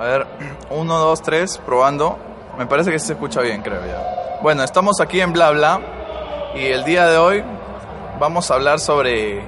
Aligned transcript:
A 0.00 0.04
ver, 0.04 0.26
uno, 0.70 0.96
dos, 0.96 1.20
tres, 1.20 1.58
probando. 1.58 2.16
Me 2.56 2.64
parece 2.64 2.90
que 2.90 2.98
se 2.98 3.12
escucha 3.12 3.42
bien, 3.42 3.60
creo 3.60 3.84
ya. 3.84 4.38
Bueno, 4.40 4.64
estamos 4.64 4.98
aquí 4.98 5.20
en 5.20 5.34
Bla 5.34 5.50
Bla 5.50 5.78
y 6.54 6.64
el 6.68 6.84
día 6.84 7.06
de 7.06 7.18
hoy 7.18 7.44
vamos 8.18 8.50
a 8.50 8.54
hablar 8.54 8.80
sobre... 8.80 9.42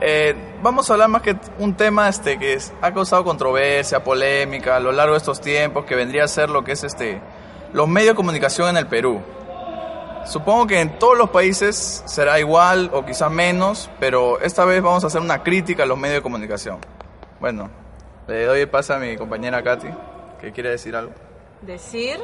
eh, 0.00 0.36
vamos 0.62 0.88
a 0.88 0.92
hablar 0.92 1.08
más 1.08 1.22
que 1.22 1.36
un 1.58 1.74
tema 1.74 2.08
este 2.08 2.38
que 2.38 2.60
ha 2.80 2.92
causado 2.92 3.24
controversia, 3.24 4.04
polémica 4.04 4.76
a 4.76 4.78
lo 4.78 4.92
largo 4.92 5.14
de 5.14 5.18
estos 5.18 5.40
tiempos, 5.40 5.84
que 5.84 5.96
vendría 5.96 6.22
a 6.22 6.28
ser 6.28 6.48
lo 6.48 6.62
que 6.62 6.72
es 6.72 6.84
este 6.84 7.20
los 7.72 7.88
medios 7.88 8.10
de 8.10 8.14
comunicación 8.14 8.68
en 8.68 8.76
el 8.76 8.86
Perú. 8.86 9.20
Supongo 10.26 10.68
que 10.68 10.80
en 10.80 10.96
todos 11.00 11.18
los 11.18 11.30
países 11.30 12.04
será 12.06 12.38
igual 12.38 12.88
o 12.92 13.04
quizás 13.04 13.32
menos, 13.32 13.90
pero 13.98 14.40
esta 14.42 14.64
vez 14.64 14.80
vamos 14.80 15.02
a 15.02 15.08
hacer 15.08 15.20
una 15.20 15.42
crítica 15.42 15.82
a 15.82 15.86
los 15.86 15.98
medios 15.98 16.18
de 16.18 16.22
comunicación. 16.22 16.78
Bueno, 17.40 17.81
le 18.28 18.44
doy 18.44 18.60
el 18.60 18.68
pase 18.68 18.92
a 18.94 18.98
mi 18.98 19.16
compañera 19.16 19.62
Katy, 19.62 19.88
que 20.40 20.52
quiere 20.52 20.70
decir 20.70 20.94
algo. 20.96 21.12
decir. 21.62 22.18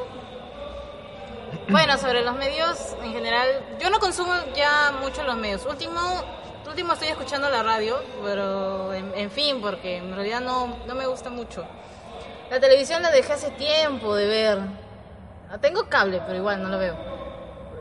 Bueno, 1.69 1.97
sobre 1.97 2.21
los 2.23 2.35
medios 2.35 2.95
en 3.03 3.11
general, 3.11 3.47
yo 3.79 3.89
no 3.89 3.99
consumo 3.99 4.33
ya 4.55 4.91
mucho 5.01 5.23
los 5.23 5.35
medios. 5.35 5.65
Último, 5.65 5.99
último 6.67 6.93
estoy 6.93 7.07
escuchando 7.09 7.49
la 7.49 7.63
radio, 7.63 7.97
pero 8.23 8.93
en, 8.93 9.11
en 9.15 9.31
fin, 9.31 9.59
porque 9.61 9.97
en 9.97 10.13
realidad 10.15 10.41
no, 10.41 10.77
no 10.87 10.95
me 10.95 11.05
gusta 11.07 11.29
mucho. 11.29 11.65
La 12.51 12.59
televisión 12.59 13.01
la 13.01 13.11
dejé 13.11 13.33
hace 13.33 13.51
tiempo 13.51 14.15
de 14.15 14.25
ver. 14.27 14.59
Ah, 15.51 15.57
Tengo 15.59 15.87
cable, 15.89 16.21
pero 16.25 16.37
igual 16.37 16.61
no 16.61 16.69
lo 16.69 16.77
veo. 16.77 16.95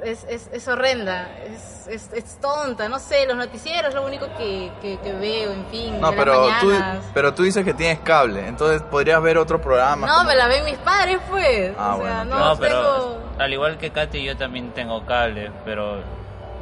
Es, 0.05 0.25
es, 0.29 0.49
es 0.53 0.69
horrenda, 0.69 1.29
es, 1.45 1.89
es, 1.89 2.13
es 2.13 2.41
tonta, 2.41 2.89
no 2.89 2.99
sé, 3.01 3.27
los 3.27 3.37
noticieros 3.37 3.89
es 3.89 3.95
lo 3.95 4.07
único 4.07 4.27
que, 4.39 4.71
que, 4.81 4.97
que 5.01 5.13
veo, 5.13 5.53
en 5.53 5.67
fin, 5.67 6.01
No, 6.01 6.11
de 6.13 6.17
las 6.17 6.25
pero 6.25 6.49
tú, 6.61 6.67
mañanas. 6.69 7.05
pero 7.13 7.35
tú 7.35 7.43
dices 7.43 7.65
que 7.65 7.75
tienes 7.75 7.99
cable, 8.01 8.47
entonces 8.47 8.81
podrías 8.83 9.21
ver 9.21 9.39
otro 9.39 9.61
programa. 9.61 10.07
No, 10.07 10.23
me 10.25 10.37
la 10.37 10.47
ven 10.47 10.65
mis 10.65 10.79
padres, 10.79 11.19
pues. 11.29 11.73
Ah, 11.77 11.97
o 11.97 12.03
sea, 12.03 12.15
bueno, 12.23 12.25
no, 12.27 12.39
No, 12.55 12.59
pero 12.61 12.75
tengo... 12.81 13.19
al 13.41 13.53
igual 13.53 13.77
que 13.79 13.91
Katy, 13.91 14.23
yo 14.23 14.37
también 14.37 14.71
tengo 14.71 15.05
cable, 15.05 15.51
pero 15.65 15.97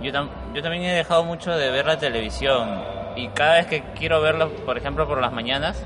yo, 0.01 0.13
tam- 0.13 0.31
yo 0.55 0.63
también 0.63 0.85
he 0.85 0.95
dejado 0.95 1.23
mucho 1.25 1.51
de 1.51 1.71
ver 1.71 1.85
la 1.85 1.99
televisión. 1.99 2.83
Y 3.17 3.29
cada 3.29 3.55
vez 3.57 3.67
que 3.67 3.83
quiero 3.99 4.21
verlo, 4.23 4.49
por 4.65 4.79
ejemplo, 4.79 5.07
por 5.07 5.21
las 5.21 5.33
mañanas, 5.33 5.77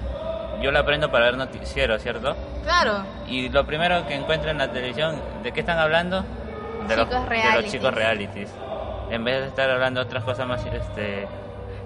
yo 0.62 0.70
la 0.72 0.84
prendo 0.84 1.10
para 1.10 1.24
ver 1.26 1.36
noticieros, 1.36 2.00
¿cierto? 2.02 2.36
Claro. 2.64 3.04
Y 3.26 3.48
lo 3.48 3.64
primero 3.66 4.06
que 4.06 4.14
encuentro 4.14 4.50
en 4.50 4.58
la 4.58 4.70
televisión, 4.70 5.20
¿de 5.42 5.50
qué 5.52 5.60
están 5.60 5.78
hablando? 5.78 6.24
De, 6.90 6.96
los, 6.96 7.06
Chicos 7.08 7.22
de 7.22 7.28
realities. 7.28 7.62
los 7.62 7.72
chicos 7.72 7.94
realities. 7.94 8.48
En 9.10 9.24
vez 9.24 9.40
de 9.40 9.46
estar 9.48 9.70
hablando 9.70 10.00
de 10.00 10.06
otras 10.06 10.24
cosas 10.24 10.46
más, 10.46 10.64
este... 10.66 11.26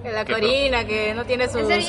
La 0.05 0.22
¿Qué 0.27 0.34
Corina, 0.34 0.84
que 0.84 1.14
no 1.14 1.24
tiene 1.24 1.48
su, 1.48 1.60
su 1.60 1.66
visa. 1.66 1.86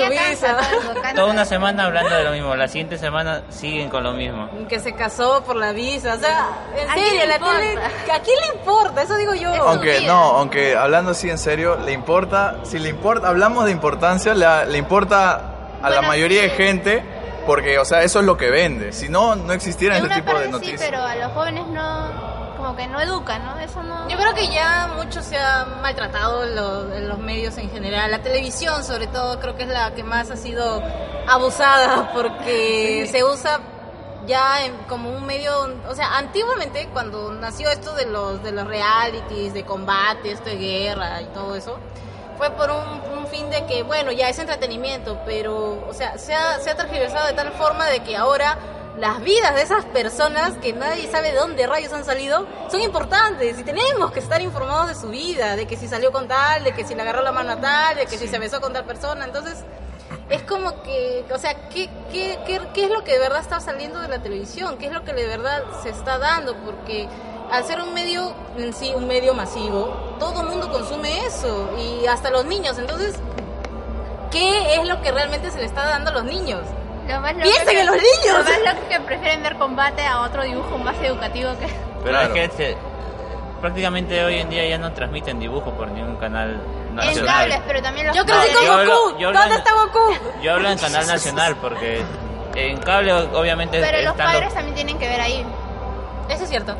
tanto, 0.58 0.94
canta. 1.02 1.16
Toda 1.16 1.33
una 1.33 1.43
semana 1.43 1.83
hablando 1.83 2.16
de 2.16 2.23
lo 2.23 2.31
mismo, 2.31 2.55
la 2.55 2.69
siguiente 2.69 2.97
semana 2.97 3.41
siguen 3.49 3.89
con 3.89 4.03
lo 4.03 4.13
mismo. 4.13 4.47
que 4.69 4.80
se 4.80 4.93
casó 4.95 5.43
por 5.43 5.58
la 5.58 5.73
visa. 5.73 6.13
O 6.13 6.17
sea, 6.19 6.47
en 6.81 6.89
¿A 6.89 6.93
quién 6.93 7.08
serio, 7.08 7.21
le 7.23 7.27
la 7.27 7.39
tele. 7.39 7.73
importa? 7.73 8.16
¿A 8.16 8.19
quién 8.21 8.38
le 8.39 8.58
importa? 8.58 9.02
Eso 9.02 9.17
digo 9.17 9.33
yo. 9.33 9.53
Aunque 9.53 9.99
no, 10.08 10.38
aunque 10.38 10.77
hablando 10.77 11.11
así 11.11 11.30
en 11.30 11.38
serio, 11.38 11.77
le 11.83 11.91
importa, 11.91 12.55
si 12.63 12.80
le 12.80 12.88
importa, 12.88 13.27
hablamos 13.27 13.66
de 13.66 13.71
importancia, 13.71 14.33
le, 14.33 14.66
le 14.71 14.77
importa 14.77 15.33
a 15.81 15.89
la 15.89 15.97
Bueno, 15.97 16.08
mayoría 16.08 16.43
de 16.43 16.52
sí. 16.52 16.55
gente, 16.55 17.03
porque, 17.45 17.77
o 17.80 17.83
sea, 17.83 18.02
eso 18.03 18.21
es 18.21 18.25
lo 18.25 18.38
que 18.38 18.49
vende. 18.49 18.93
Si 18.93 19.09
no, 19.09 19.36
no 19.36 19.52
existiera 19.52 19.97
En 19.97 20.05
este 20.05 20.21
tipo 20.21 20.39
de 20.39 20.47
noticias. 20.47 20.80
sí, 20.80 20.88
pero 20.89 21.03
a 21.03 21.16
los 21.17 21.33
jóvenes 21.33 21.67
no, 21.67 22.34
como 22.66 22.77
que 22.77 22.88
no 22.88 22.99
educan, 22.99 23.45
¿no? 23.45 23.59
Eso 23.59 23.83
no... 23.83 24.08
Yo 24.09 24.17
creo 24.17 24.33
que 24.33 24.47
ya 24.47 24.89
mucho 24.95 25.21
se 25.21 25.38
ha 25.38 25.66
maltratado 25.81 26.44
en 26.44 26.55
los, 26.55 26.91
en 26.95 27.08
los 27.08 27.19
medios 27.19 27.58
en 27.59 27.69
general. 27.69 28.09
La 28.09 28.23
televisión, 28.23 28.83
sobre 28.83 29.05
todo, 29.08 29.39
creo 29.39 29.55
que 29.55 29.63
es 29.63 29.69
la 29.69 29.94
que 29.94 30.03
más 30.03 30.31
ha 30.31 30.35
sido 30.35 30.81
abusada 31.27 32.11
porque 32.13 33.08
se 33.11 33.23
usa 33.23 33.59
ya 34.25 34.66
en- 34.66 34.75
como 34.89 35.09
un 35.11 35.25
medio, 35.25 35.53
o 35.88 35.93
sea, 35.93 36.17
antiguamente 36.17 36.89
cuando 36.91 37.31
nació 37.31 37.69
esto 37.69 37.93
de 37.93 38.08
los 38.08 38.41
de 38.41 38.52
los 38.52 38.66
realities, 38.66 39.53
de 39.53 39.63
combate, 39.63 40.31
esto 40.31 40.49
de 40.49 40.55
guerra 40.58 41.21
y 41.21 41.25
todo 41.25 41.55
eso, 41.55 41.77
fue 42.37 42.49
por 42.52 42.71
un, 42.71 43.17
un 43.20 43.27
fin 43.27 43.49
de 43.52 43.65
que, 43.67 43.83
bueno, 43.83 44.11
ya 44.11 44.27
es 44.30 44.39
entretenimiento, 44.39 45.20
pero, 45.27 45.86
o 45.87 45.93
sea, 45.93 46.17
se 46.17 46.33
ha, 46.33 46.59
se 46.59 46.71
ha 46.71 46.75
tergiversado 46.75 47.27
de 47.27 47.33
tal 47.33 47.52
forma 47.52 47.86
de 47.86 47.99
que 48.02 48.17
ahora 48.17 48.58
las 48.98 49.22
vidas 49.22 49.54
de 49.56 49.61
esas 49.61 49.83
personas 49.86 50.54
que 50.61 50.72
nadie 50.73 51.10
sabe 51.11 51.32
de 51.32 51.38
dónde 51.38 51.67
rayos 51.67 51.92
han 51.92 52.06
salido 52.06 52.48
son 52.70 52.82
importantes 52.82 53.60
y 53.60 53.64
tenemos 53.64 54.11
que 54.11 54.20
estar 54.20 54.42
informados 54.42 54.88
de 54.88 54.95
su 54.95 55.10
vida, 55.10 55.56
de 55.56 55.67
que 55.67 55.76
si 55.76 55.88
salió 55.88 56.11
con 56.11 56.28
tal, 56.28 56.64
de 56.64 56.73
que 56.73 56.86
si 56.86 56.95
le 56.95 57.02
agarró 57.02 57.22
la 57.22 57.34
mano 57.34 57.54
a 57.54 57.61
tal, 57.61 57.98
de 57.98 58.05
que 58.05 58.17
si 58.17 58.28
se 58.28 58.39
besó 58.39 58.61
con 58.61 58.72
tal 58.72 58.86
persona. 58.86 59.26
Entonces, 59.26 59.64
es 60.30 60.42
como 60.44 60.82
que, 60.84 61.26
o 61.30 61.38
sea, 61.38 61.70
¿qué, 61.70 61.89
qué, 62.11 62.39
qué, 62.45 62.61
qué 62.73 62.86
es 62.86 62.89
lo 62.89 63.04
que 63.04 63.14
de 63.14 63.20
verdad 63.20 63.39
está 63.39 63.60
saliendo 63.60 64.00
de 64.00 64.08
la 64.08 64.20
televisión? 64.20 64.78
¿Qué 64.78 64.88
es 64.88 64.94
lo 64.94 65.04
que 65.04 65.14
de 65.14 65.28
verdad 65.28 65.64
se 65.84 65.89
está 65.89 66.17
dando? 66.17 66.55
Porque 66.58 67.08
al 67.52 67.66
ser 67.66 67.82
un 67.82 67.94
medio 67.94 68.34
en 68.58 68.73
sí, 68.73 68.94
un 68.95 69.08
medio 69.08 69.34
masivo, 69.34 70.16
todo 70.20 70.42
el 70.42 70.48
mundo 70.48 70.72
consume 70.72 71.26
eso 71.26 71.70
y 71.78 72.05
hasta 72.08 72.32
los 72.32 72.45
niños. 72.45 72.78
Entonces, 72.78 73.16
¿qué 74.32 74.76
es 74.76 74.88
lo 74.88 75.02
que 75.02 75.11
realmente 75.11 75.52
se 75.52 75.60
le 75.60 75.66
está 75.66 75.86
dando 75.86 76.11
a 76.11 76.14
los 76.14 76.23
niños? 76.23 76.61
Lo 77.08 77.21
más 77.21 77.33
loco 77.33 77.43
¡Piensen 77.43 77.67
que- 77.67 77.80
en 77.82 77.86
los 77.86 77.95
niños! 77.95 78.38
Lo 78.38 78.43
más 78.43 78.60
loco 78.60 78.77
es 78.89 78.98
que 78.98 78.99
prefieren 79.02 79.43
ver 79.43 79.55
combate 79.58 80.05
a 80.05 80.21
otro 80.21 80.43
dibujo 80.43 80.77
más 80.77 80.95
educativo 81.02 81.52
que... 81.60 81.67
Pero 81.67 82.04
Claro. 82.04 82.27
es 82.27 82.33
que 82.33 82.43
este, 82.45 82.77
prácticamente 83.61 84.23
hoy 84.26 84.39
en 84.39 84.49
día 84.49 84.66
ya 84.67 84.77
no 84.77 84.92
transmiten 84.93 85.39
dibujos 85.39 85.73
por 85.73 85.88
ningún 85.89 86.16
canal 86.17 86.60
En 86.89 86.95
nacional. 86.95 87.36
cables, 87.49 87.61
pero 87.67 87.82
también 87.82 88.08
los 88.08 88.16
Yo 88.16 88.26
crecí 88.26 88.54
con 88.54 88.64
yo 88.66 88.71
Goku. 88.71 88.80
hablo- 88.80 89.17
yo 89.20 89.27
hablo 89.27 89.39
¿Dónde 89.39 89.55
en- 89.55 89.60
está 89.61 89.73
Goku? 89.73 90.14
Yo 90.42 90.54
hablo 90.54 90.70
en 90.70 90.77
canal 90.77 91.08
nacional 91.08 91.55
porque 91.58 92.02
en 92.55 92.77
cable 92.80 93.11
obviamente 93.14 93.82
Pero 93.82 94.02
los 94.02 94.16
padres 94.16 94.54
también 94.54 94.76
tienen 94.76 94.98
que 94.98 95.08
ver 95.08 95.22
ahí. 95.22 95.45
Eso 96.30 96.43
es 96.43 96.49
cierto. 96.49 96.76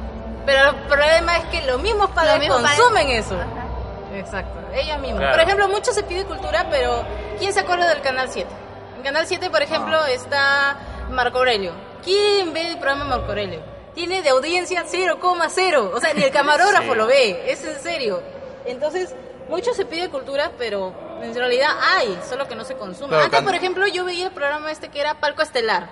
Pero 0.46 0.70
el 0.70 0.76
problema 0.88 1.38
es 1.38 1.46
que 1.46 1.62
los 1.66 1.82
mismos 1.82 2.10
padres 2.12 2.34
Los 2.34 2.40
mismos 2.40 2.62
padres- 2.62 2.80
consumen 2.80 3.10
eso. 3.10 3.36
Ajá. 3.36 4.18
Exacto, 4.18 4.60
ellos 4.74 4.98
mismos. 5.00 5.20
Claro. 5.20 5.34
Por 5.34 5.42
ejemplo, 5.44 5.68
mucho 5.68 5.92
se 5.92 6.04
pide 6.04 6.24
cultura, 6.26 6.66
pero 6.70 7.04
¿quién 7.40 7.52
se 7.52 7.60
acuerda 7.62 7.88
del 7.90 8.02
Canal 8.02 8.30
7? 8.30 8.50
En 8.98 9.04
Canal 9.04 9.26
7, 9.28 9.50
por 9.50 9.62
ejemplo, 9.62 9.98
Ah. 9.98 10.10
está 10.12 10.78
Marco 11.10 11.38
Aurelio. 11.40 11.74
¿Quién 12.04 12.54
ve 12.54 12.68
el 12.70 12.78
programa 12.78 13.06
Marco 13.06 13.28
Aurelio? 13.30 13.62
Tiene 13.94 14.22
de 14.22 14.30
audiencia 14.30 14.84
0,0. 14.86 15.92
O 15.94 16.00
sea, 16.00 16.14
ni 16.14 16.24
el 16.24 16.32
camarógrafo 16.32 16.92
Sí. 16.94 16.98
lo 16.98 17.08
ve. 17.08 17.52
Es 17.52 17.64
en 17.64 17.80
serio. 17.80 18.22
Entonces, 18.66 19.14
mucho 19.50 19.74
se 19.74 19.86
pide 19.86 20.10
cultura, 20.10 20.52
pero 20.58 20.94
en 21.22 21.34
realidad 21.36 21.70
hay, 21.98 22.20
solo 22.28 22.48
que 22.48 22.56
no 22.56 22.66
se 22.66 22.76
consume. 22.76 23.10
Claro, 23.10 23.24
Antes, 23.26 23.38
can- 23.40 23.46
por 23.46 23.56
ejemplo, 23.56 23.88
yo 23.88 24.06
veía 24.06 24.26
el 24.26 24.32
programa 24.32 24.72
este 24.72 24.90
que 24.90 25.00
era 25.00 25.16
Palco 25.20 25.42
Estelar. 25.42 25.90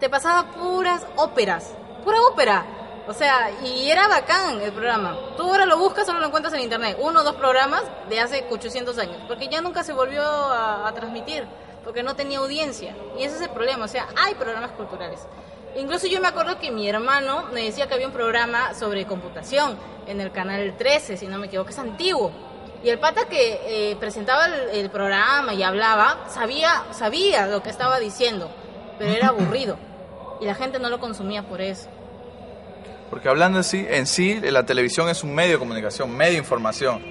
Te 0.00 0.08
pasaba 0.08 0.50
puras 0.52 1.06
óperas. 1.16 1.72
Pura 2.04 2.20
ópera. 2.22 2.64
O 3.08 3.12
sea, 3.12 3.50
y 3.62 3.88
era 3.88 4.08
bacán 4.08 4.60
el 4.60 4.72
programa. 4.72 5.16
Tú 5.36 5.44
ahora 5.44 5.64
lo 5.64 5.78
buscas, 5.78 6.06
solo 6.06 6.18
lo 6.18 6.26
encuentras 6.26 6.52
en 6.54 6.60
internet. 6.60 6.96
Uno 7.00 7.20
o 7.20 7.22
dos 7.22 7.36
programas 7.36 7.84
de 8.08 8.18
hace 8.20 8.44
800 8.50 8.98
años. 8.98 9.18
Porque 9.28 9.46
ya 9.48 9.60
nunca 9.60 9.84
se 9.84 9.92
volvió 9.92 10.22
a, 10.24 10.88
a 10.88 10.92
transmitir. 10.92 11.46
Porque 11.86 12.02
no 12.02 12.14
tenía 12.14 12.40
audiencia. 12.40 12.94
Y 13.18 13.22
ese 13.22 13.36
es 13.36 13.40
el 13.40 13.48
problema. 13.48 13.86
O 13.86 13.88
sea, 13.88 14.08
hay 14.14 14.34
programas 14.34 14.72
culturales. 14.72 15.20
Incluso 15.76 16.06
yo 16.06 16.20
me 16.20 16.28
acuerdo 16.28 16.58
que 16.58 16.70
mi 16.70 16.88
hermano 16.88 17.44
me 17.52 17.62
decía 17.62 17.86
que 17.86 17.94
había 17.94 18.06
un 18.06 18.12
programa 18.12 18.74
sobre 18.74 19.06
computación 19.06 19.78
en 20.06 20.20
el 20.20 20.32
canal 20.32 20.74
13, 20.76 21.16
si 21.16 21.26
no 21.26 21.38
me 21.38 21.46
equivoco, 21.46 21.70
es 21.70 21.78
antiguo. 21.78 22.32
Y 22.82 22.88
el 22.88 22.98
pata 22.98 23.26
que 23.26 23.60
eh, 23.64 23.96
presentaba 23.96 24.46
el, 24.46 24.70
el 24.70 24.90
programa 24.90 25.54
y 25.54 25.62
hablaba, 25.62 26.28
sabía, 26.28 26.84
sabía 26.92 27.46
lo 27.46 27.62
que 27.62 27.70
estaba 27.70 27.98
diciendo, 27.98 28.50
pero 28.98 29.12
era 29.12 29.28
aburrido. 29.30 29.78
Y 30.40 30.44
la 30.44 30.54
gente 30.54 30.78
no 30.78 30.90
lo 30.90 30.98
consumía 30.98 31.42
por 31.42 31.60
eso. 31.60 31.88
Porque 33.10 33.28
hablando 33.28 33.58
en 33.58 33.64
sí, 33.64 33.86
en 33.88 34.06
sí, 34.06 34.40
la 34.40 34.66
televisión 34.66 35.08
es 35.08 35.22
un 35.22 35.34
medio 35.34 35.52
de 35.52 35.58
comunicación, 35.58 36.10
medio 36.16 36.32
de 36.32 36.38
información. 36.38 37.02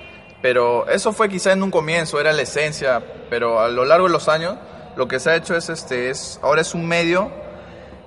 Pero 0.41 0.87
eso 0.89 1.11
fue 1.13 1.29
quizá 1.29 1.53
en 1.53 1.63
un 1.63 1.71
comienzo, 1.71 2.19
era 2.19 2.33
la 2.33 2.41
esencia, 2.43 3.01
pero 3.29 3.59
a 3.59 3.67
lo 3.69 3.85
largo 3.85 4.07
de 4.07 4.13
los 4.13 4.27
años 4.29 4.55
lo 4.95 5.07
que 5.07 5.19
se 5.19 5.29
ha 5.29 5.35
hecho 5.35 5.55
es 5.55 5.69
este 5.69 6.09
es 6.09 6.39
ahora 6.41 6.61
es 6.61 6.73
un 6.73 6.87
medio 6.87 7.29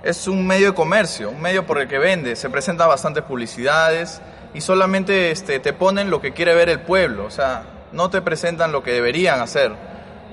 es 0.02 0.28
un 0.28 0.46
medio 0.46 0.68
de 0.68 0.74
comercio, 0.74 1.30
un 1.30 1.40
medio 1.40 1.66
por 1.66 1.78
el 1.78 1.88
que 1.88 1.98
vende, 1.98 2.36
se 2.36 2.48
presentan 2.48 2.88
bastantes 2.88 3.24
publicidades 3.24 4.20
y 4.54 4.60
solamente 4.60 5.30
este 5.30 5.58
te 5.58 5.72
ponen 5.72 6.10
lo 6.10 6.20
que 6.20 6.32
quiere 6.32 6.54
ver 6.54 6.68
el 6.68 6.80
pueblo, 6.80 7.24
o 7.24 7.30
sea, 7.30 7.64
no 7.92 8.08
te 8.10 8.22
presentan 8.22 8.72
lo 8.72 8.82
que 8.82 8.92
deberían 8.92 9.40
hacer. 9.40 9.72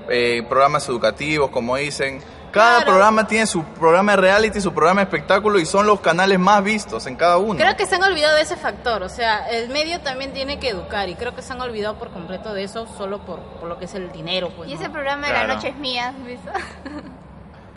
Eh, 0.08 0.44
programas 0.48 0.88
educativos, 0.88 1.50
como 1.50 1.76
dicen, 1.76 2.20
cada 2.56 2.76
Claro. 2.78 2.86
programa 2.92 3.26
tiene 3.26 3.46
su 3.46 3.62
programa 3.64 4.12
de 4.12 4.16
reality, 4.16 4.60
su 4.60 4.72
programa 4.74 5.00
de 5.02 5.04
espectáculo 5.04 5.58
y 5.58 5.66
son 5.66 5.86
los 5.86 6.00
canales 6.00 6.38
más 6.38 6.62
vistos 6.64 7.06
en 7.06 7.16
cada 7.16 7.36
uno. 7.38 7.58
Creo 7.60 7.76
que 7.76 7.86
se 7.86 7.94
han 7.96 8.02
olvidado 8.02 8.34
de 8.36 8.42
ese 8.42 8.56
factor, 8.56 9.02
o 9.02 9.08
sea, 9.08 9.46
el 9.48 9.68
medio 9.68 10.00
también 10.00 10.32
tiene 10.32 10.58
que 10.58 10.70
educar 10.70 11.08
y 11.08 11.14
creo 11.14 11.34
que 11.34 11.42
se 11.42 11.52
han 11.52 11.60
olvidado 11.60 11.94
por 11.96 12.10
completo 12.10 12.52
de 12.54 12.64
eso 12.64 12.86
solo 12.98 13.18
por, 13.24 13.40
por 13.60 13.68
lo 13.68 13.78
que 13.78 13.84
es 13.84 13.94
el 13.94 14.10
dinero. 14.10 14.50
Pues, 14.56 14.70
Y 14.70 14.74
¿no? 14.74 14.80
ese 14.80 14.90
programa 14.90 15.26
de 15.26 15.32
Claro. 15.34 15.48
la 15.48 15.54
noche 15.54 15.68
es 15.68 15.76
mía, 15.76 16.12
¿viste? 16.24 16.50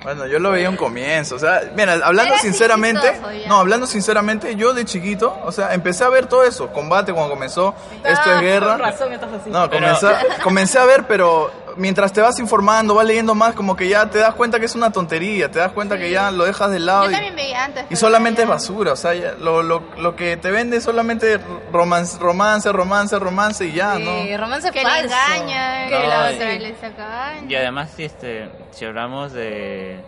Bueno, 0.02 0.26
yo 0.28 0.40
lo 0.40 0.52
veía 0.52 0.70
un 0.70 0.78
comienzo, 0.78 1.36
o 1.36 1.40
sea, 1.40 1.62
mira, 1.76 1.92
hablando 2.02 2.34
Era 2.34 2.42
sinceramente, 2.42 3.20
no, 3.50 3.58
hablando 3.60 3.86
sinceramente, 3.86 4.56
yo 4.56 4.74
de 4.74 4.86
chiquito, 4.86 5.38
o 5.44 5.52
sea, 5.52 5.74
empecé 5.74 6.06
a 6.06 6.10
ver 6.10 6.26
todo 6.28 6.46
eso, 6.46 6.70
combate 6.72 7.12
cuando 7.12 7.30
comenzó, 7.34 7.76
esto 8.06 8.30
Ah, 8.30 8.36
es 8.36 8.42
guerra. 8.42 8.72
Con 8.78 8.80
razón 8.80 9.12
estás 9.12 9.34
así. 9.34 9.50
No, 9.50 9.70
Pero- 9.70 9.86
comencé, 9.98 10.08
comencé 10.42 10.80
a 10.80 10.86
ver, 10.86 11.04
pero 11.06 11.52
mientras 11.78 12.12
te 12.14 12.22
vas 12.22 12.40
informando, 12.40 12.94
vas 12.96 13.06
leyendo 13.06 13.36
más, 13.36 13.54
como 13.54 13.76
que 13.76 13.88
ya 13.88 14.10
te 14.10 14.18
das 14.20 14.34
cuenta 14.36 14.60
que 14.60 14.66
es 14.66 14.76
una 14.76 14.92
tontería, 14.92 15.50
te 15.52 15.60
das 15.60 15.72
cuenta 15.72 15.98
que 15.98 16.10
ya 16.12 16.32
lo 16.32 16.46
dejas 16.46 16.72
de 16.72 16.80
lado 16.80 17.06
Yo 17.06 17.10
y, 17.12 17.14
también 17.14 17.36
veía 17.36 17.66
antes. 17.66 17.86
y 17.90 17.96
solamente 17.96 18.42
es 18.44 18.48
basura, 18.48 18.94
o 18.94 18.96
sea, 18.96 19.14
ya 19.14 19.34
lo, 19.40 19.62
lo, 19.64 19.84
lo 19.98 20.16
que 20.16 20.38
te 20.38 20.52
vende 20.52 20.78
es 20.78 20.84
solamente 20.84 21.40
romance, 21.72 22.18
romance, 22.20 22.72
romance, 22.72 23.18
romance 23.20 23.66
y 23.66 23.74
ya, 23.74 23.96
Sí, 23.98 24.04
¿no? 24.04 24.38
romance 24.38 24.72
Que 24.72 24.84
le 24.84 24.90
falso. 24.90 25.06
engaña, 25.06 25.86
Que 25.88 25.90
que 25.96 26.00
No, 26.04 26.08
la 26.10 26.32
y- 26.32 26.36
otra 26.36 26.54
le 26.54 26.76
saca. 26.76 27.34
Y 27.48 27.56
además, 27.56 27.90
si, 27.96 28.04
este, 28.04 28.50
si 28.72 28.86
hablamos 28.86 29.34
de, 29.34 30.00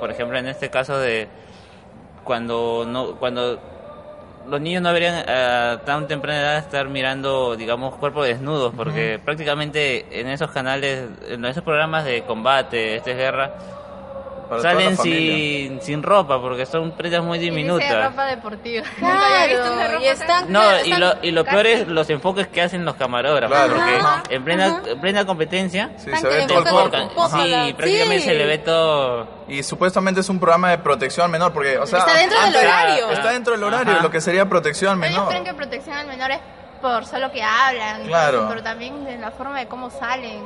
por 0.00 0.10
ejemplo, 0.10 0.38
en 0.38 0.48
este 0.48 0.70
caso 0.70 0.98
de 0.98 1.28
cuando 2.24 2.84
no, 2.86 3.16
cuando 3.16 3.60
los 4.48 4.60
niños 4.60 4.82
no 4.82 4.88
deberían 4.88 5.28
a 5.28 5.80
tan 5.84 6.06
temprana 6.06 6.40
edad 6.40 6.58
estar 6.58 6.88
mirando, 6.88 7.56
digamos, 7.56 7.94
cuerpos 7.96 8.26
desnudos, 8.26 8.74
porque 8.74 9.20
prácticamente 9.24 10.20
en 10.20 10.28
esos 10.28 10.50
canales, 10.50 11.08
en 11.28 11.44
esos 11.44 11.62
programas 11.62 12.04
de 12.04 12.22
combate, 12.22 13.00
de 13.04 13.14
guerra, 13.14 13.54
Para 14.48 14.60
toda 14.62 14.74
la 14.74 14.80
salen 14.80 14.96
sin, 14.98 15.80
sin 15.82 16.02
ropa, 16.02 16.40
porque 16.40 16.66
son 16.66 16.92
prendas 16.92 17.22
muy 17.22 17.38
Y 17.38 17.40
dice 17.40 17.50
diminutas. 17.52 18.10
ropa 18.10 18.26
deportiva. 18.26 18.84
Nunca 19.00 19.26
había 19.26 19.46
visto 19.46 19.72
una 19.72 19.74
Claro, 19.76 19.92
ropa 19.94 20.04
y 20.04 20.08
están... 20.08 20.52
No, 20.52 20.60
claro, 20.60 20.84
y 20.84 20.92
lo, 20.94 21.14
y 21.22 21.30
lo 21.30 21.44
peor 21.44 21.66
es 21.66 21.88
los 21.88 22.10
enfoques 22.10 22.48
que 22.48 22.62
hacen 22.62 22.84
los 22.84 22.94
camarógrafos, 22.96 23.56
Claro. 23.56 23.74
porque 23.76 23.96
Ajá. 23.96 24.22
en 24.30 24.44
plena, 24.44 24.66
Ajá. 24.66 24.82
en 24.90 25.00
plena 25.00 25.26
competencia 25.26 25.90
Sí, 25.96 26.10
se 26.16 26.42
enfocan 26.42 27.08
pozo, 27.10 27.36
sí, 27.42 27.72
prácticamente 27.76 28.20
sí. 28.20 28.24
se 28.28 28.34
le 28.34 28.46
ve 28.46 28.58
todo 28.58 29.28
Y 29.48 29.62
supuestamente 29.62 30.20
es 30.20 30.28
un 30.28 30.38
programa 30.40 30.70
de 30.70 30.78
protección 30.78 31.24
al 31.26 31.30
menor, 31.32 31.52
porque, 31.52 31.78
o 31.78 31.86
sea, 31.86 32.00
Está 32.00 32.14
dentro 32.14 32.40
del 32.40 32.56
horario. 32.56 33.10
Está 33.10 33.30
dentro 33.30 33.52
del 33.54 33.62
horario, 33.64 33.92
Ajá. 33.94 34.02
lo 34.02 34.10
que 34.10 34.20
sería 34.20 34.48
protección 34.48 34.92
al 34.92 34.98
Ellos 35.04 35.16
menor. 35.18 35.28
creen 35.28 35.44
que 35.44 35.54
protección 35.54 35.96
al 35.96 36.06
menor 36.06 36.30
es 36.30 36.38
por 36.80 37.06
solo 37.06 37.32
que 37.32 37.42
hablan, 37.42 38.04
y 38.04 38.08
Claro. 38.08 38.46
pero 38.48 38.62
también 38.62 39.04
de 39.04 39.16
la 39.18 39.30
forma 39.30 39.58
de 39.58 39.66
cómo 39.68 39.90
salen. 39.90 40.42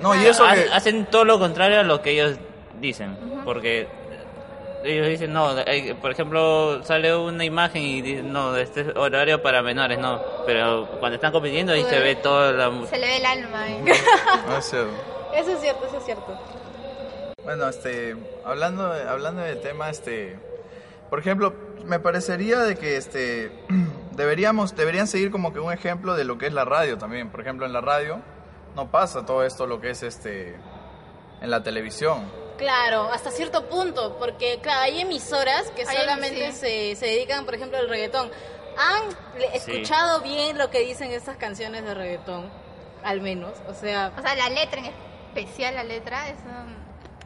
No, 0.00 0.14
y 0.14 0.26
eso 0.26 0.44
Ha- 0.44 0.54
que... 0.54 0.68
hacen 0.72 1.06
todo 1.06 1.24
lo 1.24 1.38
contrario 1.38 1.80
a 1.80 1.82
lo 1.82 2.02
que 2.02 2.10
ellos 2.10 2.38
dicen 2.80 3.16
porque 3.44 3.88
ellos 4.84 5.08
dicen 5.08 5.32
no 5.32 5.48
hay- 5.66 5.94
por 5.94 6.10
ejemplo 6.12 6.82
sale 6.84 7.14
una 7.16 7.44
imagen 7.44 7.82
y 7.82 8.02
dicen 8.02 8.32
no 8.32 8.56
este 8.56 8.82
es 8.82 8.96
horario 8.96 9.42
para 9.42 9.62
menores 9.62 9.98
no 9.98 10.20
pero 10.46 10.86
cuando 11.00 11.16
están 11.16 11.32
compitiendo 11.32 11.72
ahí 11.72 11.84
se 11.84 11.98
ve 11.98 12.16
toda 12.16 12.52
la 12.52 12.86
Se 12.86 12.98
le 12.98 13.06
ve 13.06 13.16
el 13.16 13.26
alma. 13.26 13.68
¿eh? 13.68 13.82
No 14.48 14.56
es 14.58 14.64
cierto. 14.64 14.90
Eso 15.34 15.50
es 15.52 15.60
cierto, 15.60 15.84
eso 15.86 15.96
es 15.98 16.04
cierto. 16.04 16.38
Bueno, 17.44 17.68
este, 17.68 18.16
hablando, 18.44 18.90
hablando 19.08 19.42
del 19.42 19.60
tema, 19.60 19.90
este, 19.90 20.38
por 21.10 21.18
ejemplo, 21.18 21.52
me 21.84 22.00
parecería 22.00 22.60
de 22.60 22.76
que, 22.76 22.96
este, 22.96 23.52
deberíamos, 24.12 24.74
deberían 24.74 25.06
seguir 25.06 25.30
como 25.30 25.52
que 25.52 25.60
un 25.60 25.72
ejemplo 25.72 26.14
de 26.14 26.24
lo 26.24 26.38
que 26.38 26.46
es 26.46 26.52
la 26.54 26.64
radio 26.64 26.96
también. 26.96 27.28
Por 27.30 27.40
ejemplo, 27.42 27.66
en 27.66 27.72
la 27.74 27.80
radio 27.82 28.20
no 28.74 28.90
pasa 28.90 29.26
todo 29.26 29.44
esto 29.44 29.66
lo 29.66 29.78
que 29.80 29.90
es, 29.90 30.02
este, 30.02 30.56
en 31.42 31.50
la 31.50 31.62
televisión. 31.62 32.22
Claro, 32.56 33.10
hasta 33.12 33.30
cierto 33.30 33.68
punto, 33.68 34.16
porque 34.18 34.58
claro, 34.62 34.80
hay 34.82 35.00
emisoras 35.00 35.70
que 35.76 35.82
Hay, 35.86 35.96
solamente 35.96 36.52
sí. 36.52 36.58
se, 36.58 36.96
se 36.96 37.06
dedican, 37.06 37.44
por 37.44 37.54
ejemplo, 37.54 37.78
al 37.78 37.88
reggaetón. 37.88 38.30
¿Han 38.78 39.10
Sí. 39.10 39.44
escuchado 39.72 40.20
bien 40.22 40.56
lo 40.58 40.70
que 40.70 40.80
dicen 40.80 41.10
estas 41.10 41.36
canciones 41.36 41.84
de 41.84 41.94
reggaetón? 41.94 42.50
Al 43.02 43.20
menos, 43.20 43.52
o 43.68 43.74
sea... 43.74 44.12
O 44.18 44.22
sea, 44.22 44.34
la 44.34 44.48
letra 44.48 44.80
en 44.80 44.86
especial, 45.34 45.74
la 45.74 45.84
letra, 45.84 46.28
es 46.28 46.36
un... 46.44 46.76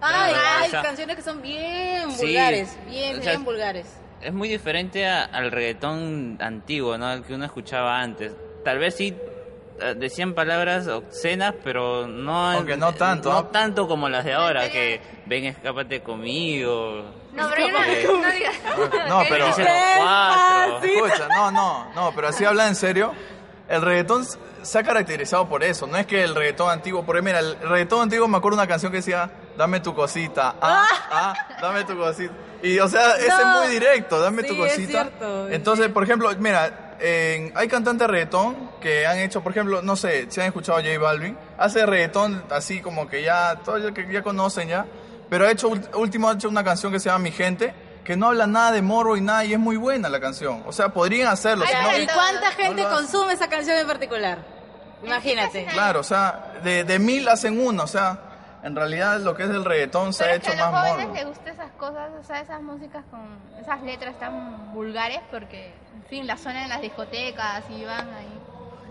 Ay, 0.02 0.32
Claro, 0.32 0.48
hay 0.62 0.68
o 0.68 0.70
sea, 0.70 0.82
canciones 0.82 1.16
que 1.16 1.22
son 1.22 1.42
bien 1.42 2.10
Sí, 2.12 2.26
vulgares, 2.26 2.76
bien, 2.88 3.18
o 3.18 3.22
sea, 3.22 3.32
bien 3.32 3.44
vulgares. 3.44 3.86
es 4.22 4.32
muy 4.32 4.48
diferente 4.48 5.06
a- 5.06 5.24
al 5.24 5.50
reggaetón 5.50 6.38
antiguo 6.40 6.96
no 6.98 7.06
al 7.06 7.22
que 7.24 7.34
uno 7.34 7.44
escuchaba 7.44 8.00
antes 8.00 8.32
tal 8.64 8.78
vez 8.78 8.94
sí 8.96 9.14
eh, 9.80 9.94
decían 9.96 10.34
palabras 10.34 10.86
obscenas 10.88 11.54
pero 11.64 12.06
no 12.06 12.50
Aunque 12.50 12.76
no 12.76 12.92
tanto, 12.92 13.30
no 13.30 13.42
¿no? 13.42 13.46
tanto 13.48 13.88
como 13.88 14.08
las 14.08 14.24
de 14.24 14.32
ahora 14.34 14.70
que 14.70 15.00
ven 15.26 15.44
escápate 15.46 16.02
conmigo 16.02 17.04
No, 17.34 17.48
pero 17.54 17.68
no, 18.18 18.22
no 18.22 18.30
digas... 18.30 18.54
No, 19.08 19.22
pero... 19.28 19.46
Escucha, 19.48 21.28
no, 21.28 21.50
no, 21.50 21.92
no, 21.94 22.12
pero 22.14 22.28
así 22.28 22.44
habla 22.44 22.68
en 22.68 22.74
serio. 22.74 23.12
El 23.68 23.82
reggaetón 23.82 24.26
se 24.62 24.78
ha 24.78 24.82
caracterizado 24.82 25.48
por 25.48 25.62
eso. 25.62 25.86
No 25.86 25.96
es 25.96 26.06
que 26.06 26.24
el 26.24 26.34
reggaetón 26.34 26.70
antiguo, 26.70 27.04
porque 27.04 27.22
mira, 27.22 27.38
el 27.38 27.56
reggaetón 27.60 28.02
antiguo 28.02 28.26
me 28.26 28.36
acuerdo 28.38 28.56
una 28.58 28.66
canción 28.66 28.90
que 28.90 28.98
decía, 28.98 29.30
dame 29.56 29.78
tu 29.80 29.94
cosita, 29.94 30.56
ah, 30.60 30.86
ah, 31.10 31.34
dame 31.62 31.84
tu 31.84 31.96
cosita. 31.96 32.34
Y 32.62 32.78
o 32.78 32.88
sea, 32.88 33.16
ese 33.16 33.28
es 33.28 33.46
muy 33.46 33.68
directo, 33.68 34.20
dame 34.20 34.42
tu 34.42 34.54
Sí, 34.54 34.62
es 34.62 34.72
cosita. 34.72 34.90
cierto. 34.90 35.48
Entonces, 35.48 35.88
por 35.88 36.02
ejemplo, 36.02 36.30
mira, 36.38 36.89
en- 37.00 37.52
hay 37.56 37.68
cantantes 37.68 38.06
de 38.06 38.12
reggaetón 38.12 38.70
que 38.80 39.06
han 39.06 39.18
hecho, 39.18 39.42
por 39.42 39.52
ejemplo, 39.52 39.82
no 39.82 39.96
sé, 39.96 40.26
si 40.30 40.40
han 40.40 40.46
escuchado 40.46 40.78
a 40.78 40.82
J 40.82 40.98
Balvin, 40.98 41.36
hace 41.58 41.84
reggaetón 41.86 42.42
así 42.50 42.80
como 42.80 43.08
que 43.08 43.22
ya, 43.22 43.56
todos 43.64 43.82
ya, 43.82 43.92
que 43.92 44.10
ya 44.12 44.22
conocen 44.22 44.68
ya, 44.68 44.86
pero 45.28 45.46
ha 45.46 45.50
hecho, 45.50 45.68
último 45.94 46.28
ha 46.28 46.34
hecho 46.34 46.48
una 46.48 46.64
canción 46.64 46.92
que 46.92 47.00
se 47.00 47.08
llama 47.08 47.20
Mi 47.20 47.30
Gente, 47.32 47.72
que 48.04 48.16
no 48.16 48.28
habla 48.28 48.46
nada 48.46 48.72
de 48.72 48.82
morro 48.82 49.16
y 49.16 49.20
nada, 49.20 49.44
y 49.44 49.52
es 49.52 49.58
muy 49.58 49.76
buena 49.76 50.08
la 50.08 50.18
canción. 50.20 50.62
O 50.66 50.72
sea, 50.72 50.88
podrían 50.88 51.28
hacerlo. 51.28 51.64
Ay, 51.68 51.74
si 51.74 51.82
no- 51.98 52.02
¿Y 52.02 52.06
cuánta 52.06 52.50
gente 52.52 52.82
consume 52.84 53.32
esa 53.34 53.48
canción 53.48 53.76
en 53.78 53.86
particular? 53.86 54.38
Imagínate. 55.02 55.66
Claro, 55.66 56.00
o 56.00 56.04
sea, 56.04 56.52
de, 56.62 56.84
de 56.84 56.98
mil 56.98 57.28
hacen 57.28 57.58
uno, 57.64 57.84
o 57.84 57.86
sea, 57.86 58.18
en 58.62 58.74
realidad 58.76 59.20
lo 59.20 59.34
que 59.34 59.44
es 59.44 59.50
el 59.50 59.64
reggaetón 59.64 60.12
se 60.12 60.24
Pero 60.24 60.36
ha 60.36 60.38
que 60.40 60.50
hecho 60.50 60.52
a 60.52 60.64
los 60.64 60.72
más 60.72 60.80
jóvenes 60.90 61.06
morbo. 61.08 61.14
les 61.14 61.24
cosas, 61.80 62.10
o 62.20 62.22
sea, 62.22 62.40
esas 62.40 62.62
músicas 62.62 63.04
con 63.10 63.20
esas 63.60 63.82
letras 63.82 64.16
tan 64.20 64.72
vulgares 64.74 65.20
porque, 65.30 65.74
en 65.96 66.04
fin, 66.08 66.26
las 66.26 66.40
suenan 66.40 66.64
en 66.64 66.68
las 66.68 66.80
discotecas 66.82 67.64
y 67.70 67.84
van 67.84 68.08
ahí. 68.14 68.28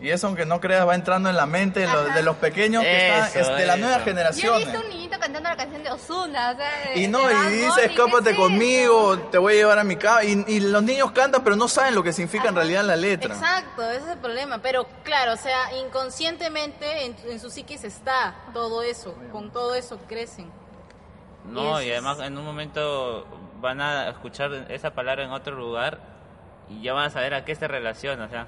Y 0.01 0.11
eso, 0.11 0.27
aunque 0.27 0.45
no 0.45 0.61
creas, 0.61 0.87
va 0.87 0.95
entrando 0.95 1.29
en 1.29 1.35
la 1.35 1.45
mente 1.45 1.81
de 1.81 1.87
los, 1.87 2.05
Ajá. 2.07 2.15
de 2.15 2.23
los 2.23 2.37
pequeños 2.37 2.83
que 2.83 3.07
están, 3.09 3.27
Eso, 3.41 3.51
es 3.51 3.57
de 3.57 3.65
la 3.65 3.73
eso. 3.73 3.81
nueva 3.83 3.97
Yo 3.97 4.01
he 4.01 4.05
generación. 4.05 4.57
visto 4.59 4.79
un 4.79 4.89
niñito 4.89 5.19
cantando 5.19 5.49
la 5.49 5.57
canción 5.57 5.83
de 5.83 5.91
Ozuna, 5.91 6.51
o 6.51 6.55
sea, 6.55 6.95
Y 6.95 7.07
no, 7.09 7.19
y 7.29 7.33
dice, 7.51 7.67
Bunny, 7.67 7.73
¿qué 7.75 7.85
escápate 7.85 8.29
es 8.31 8.35
conmigo, 8.37 9.13
eso? 9.15 9.23
te 9.23 9.37
voy 9.37 9.53
a 9.53 9.55
llevar 9.57 9.77
a 9.79 9.83
mi 9.83 9.97
casa. 9.97 10.23
Y, 10.23 10.41
y 10.47 10.61
los 10.61 10.81
niños 10.83 11.11
cantan, 11.11 11.43
pero 11.43 11.57
no 11.57 11.67
saben 11.67 11.95
lo 11.95 12.01
que 12.01 12.13
significa 12.13 12.47
en 12.47 12.55
realidad 12.55 12.85
la 12.85 12.95
letra. 12.95 13.33
Exacto, 13.33 13.83
ese 13.91 14.05
es 14.05 14.11
el 14.13 14.19
problema. 14.19 14.59
Pero 14.59 14.87
claro, 15.03 15.33
o 15.33 15.37
sea, 15.37 15.73
inconscientemente 15.75 17.05
en, 17.05 17.15
en 17.29 17.39
su 17.39 17.49
psiquis 17.49 17.83
está 17.83 18.35
todo 18.53 18.81
eso. 18.83 19.13
Con 19.33 19.51
todo 19.51 19.75
eso 19.75 19.99
crecen. 20.07 20.49
No, 21.45 21.81
Y 21.81 21.87
y 21.87 21.91
además 21.91 22.19
en 22.19 22.37
un 22.37 22.45
momento 22.45 23.25
van 23.61 23.81
a 23.81 24.09
escuchar 24.09 24.51
esa 24.69 24.91
palabra 24.91 25.23
en 25.23 25.31
otro 25.31 25.55
lugar 25.55 25.99
y 26.69 26.81
ya 26.81 26.93
van 26.93 27.05
a 27.05 27.09
saber 27.09 27.33
a 27.33 27.45
qué 27.45 27.55
se 27.55 27.67
relaciona, 27.67 28.25
o 28.25 28.29
sea. 28.29 28.47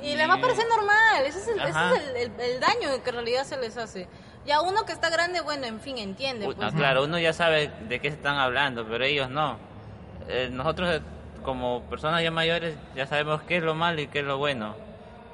Y 0.00 0.14
les 0.14 0.28
va 0.28 0.34
a 0.34 0.40
parecer 0.40 0.64
normal. 0.68 1.24
Ese 1.26 1.38
es 1.40 1.48
el, 1.48 1.60
ese 1.60 1.70
es 1.70 2.00
el, 2.10 2.16
el- 2.16 2.40
el 2.40 2.60
daño 2.60 3.02
que 3.02 3.10
en 3.10 3.14
realidad 3.16 3.44
se 3.44 3.56
les 3.58 3.76
hace. 3.76 4.08
Ya 4.46 4.60
uno 4.62 4.84
que 4.86 4.92
está 4.92 5.10
grande, 5.10 5.40
bueno, 5.40 5.66
en 5.66 5.80
fin, 5.80 5.98
entiende. 5.98 6.46
pues. 6.46 6.56
ah, 6.60 6.70
claro, 6.74 7.04
uno 7.04 7.18
ya 7.18 7.32
sabe 7.32 7.70
de 7.88 8.00
qué 8.00 8.08
están 8.08 8.36
hablando, 8.36 8.86
pero 8.86 9.04
ellos 9.04 9.28
no. 9.28 9.58
Eh, 10.28 10.48
nosotros 10.52 10.88
eh, 10.90 11.00
como 11.44 11.82
personas 11.84 12.22
ya 12.22 12.30
mayores 12.30 12.76
ya 12.94 13.06
sabemos 13.06 13.42
qué 13.42 13.56
es 13.58 13.62
lo 13.62 13.74
malo 13.74 14.00
y 14.00 14.06
qué 14.08 14.20
es 14.20 14.24
lo 14.24 14.38
bueno, 14.38 14.74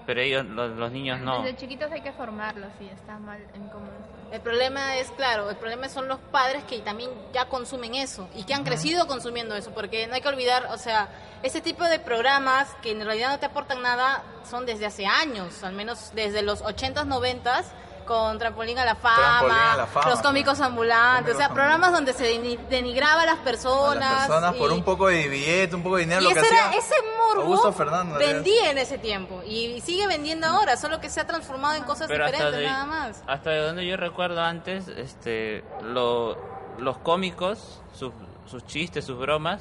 pero 0.06 0.20
ellos, 0.20 0.44
los, 0.46 0.76
los 0.76 0.92
niños 0.92 1.20
no. 1.20 1.42
Desde 1.42 1.56
chiquitos 1.56 1.90
hay 1.90 2.00
que 2.00 2.12
formarlos 2.12 2.70
y 2.80 2.86
está 2.86 3.18
mal 3.18 3.40
en 3.54 3.68
cómo 3.68 3.86
El 4.32 4.40
problema 4.40 4.96
es, 4.96 5.10
claro, 5.12 5.50
el 5.50 5.56
problema 5.56 5.88
son 5.88 6.08
los 6.08 6.18
padres 6.18 6.64
que 6.64 6.80
también 6.80 7.10
ya 7.32 7.46
consumen 7.46 7.94
eso 7.94 8.28
y 8.34 8.44
que 8.44 8.54
han 8.54 8.64
crecido 8.64 9.06
consumiendo 9.06 9.54
eso, 9.56 9.72
porque 9.72 10.06
no 10.06 10.14
hay 10.14 10.20
que 10.20 10.28
olvidar, 10.28 10.66
o 10.70 10.78
sea, 10.78 11.08
ese 11.42 11.60
tipo 11.60 11.84
de 11.84 11.98
programas 11.98 12.74
que 12.82 12.92
en 12.92 13.04
realidad 13.04 13.30
no 13.30 13.38
te 13.38 13.46
aportan 13.46 13.82
nada 13.82 14.22
son 14.48 14.66
desde 14.66 14.86
hace 14.86 15.06
años, 15.06 15.62
al 15.62 15.74
menos 15.74 16.12
desde 16.14 16.42
los 16.42 16.62
80s, 16.62 17.06
90s, 17.06 17.64
con 18.04 18.38
Trampolín 18.38 18.78
a 18.78 18.84
la 18.84 18.94
Fama, 18.94 19.16
Trampolín 19.16 19.56
a 19.56 19.76
la 19.76 19.86
Fama, 19.86 20.10
los 20.10 20.20
cómicos 20.20 20.60
ambulantes, 20.60 21.34
o 21.34 21.38
sea, 21.38 21.48
programas 21.48 21.92
donde 21.92 22.12
se 22.12 22.24
deni- 22.32 22.58
denigraba 22.68 23.22
a 23.22 23.26
las 23.26 23.38
A 23.38 23.44
personas. 23.44 23.98
las 24.12 24.26
personas 24.26 24.54
por 24.54 24.70
un 24.72 24.82
poco 24.82 25.08
de 25.08 25.28
billete, 25.28 25.74
un 25.74 25.82
poco 25.82 25.96
de 25.96 26.02
dinero, 26.02 26.20
y 26.22 26.24
lo 26.24 26.30
que 26.34 26.40
ese, 26.40 26.54
era, 26.54 26.68
hacía 26.68 26.78
ese 26.78 26.94
morbo 27.18 27.72
vendía 28.18 28.70
en 28.70 28.78
ese 28.78 28.98
tiempo 28.98 29.42
y 29.46 29.80
sigue 29.80 30.06
vendiendo 30.06 30.46
ahora, 30.46 30.76
solo 30.76 31.00
que 31.00 31.08
se 31.10 31.20
ha 31.20 31.26
transformado 31.26 31.74
en 31.74 31.84
cosas 31.84 32.06
pero 32.08 32.26
diferentes 32.26 32.58
de, 32.60 32.66
nada 32.66 32.84
más. 32.84 33.22
hasta 33.26 33.50
de 33.50 33.58
donde 33.60 33.86
yo 33.86 33.96
recuerdo 33.96 34.40
antes, 34.42 34.88
este, 34.88 35.64
lo- 35.82 36.36
los 36.78 36.98
cómicos, 36.98 37.80
sus, 37.98 38.12
sus 38.46 38.64
chistes, 38.66 39.04
sus 39.04 39.18
bromas, 39.18 39.60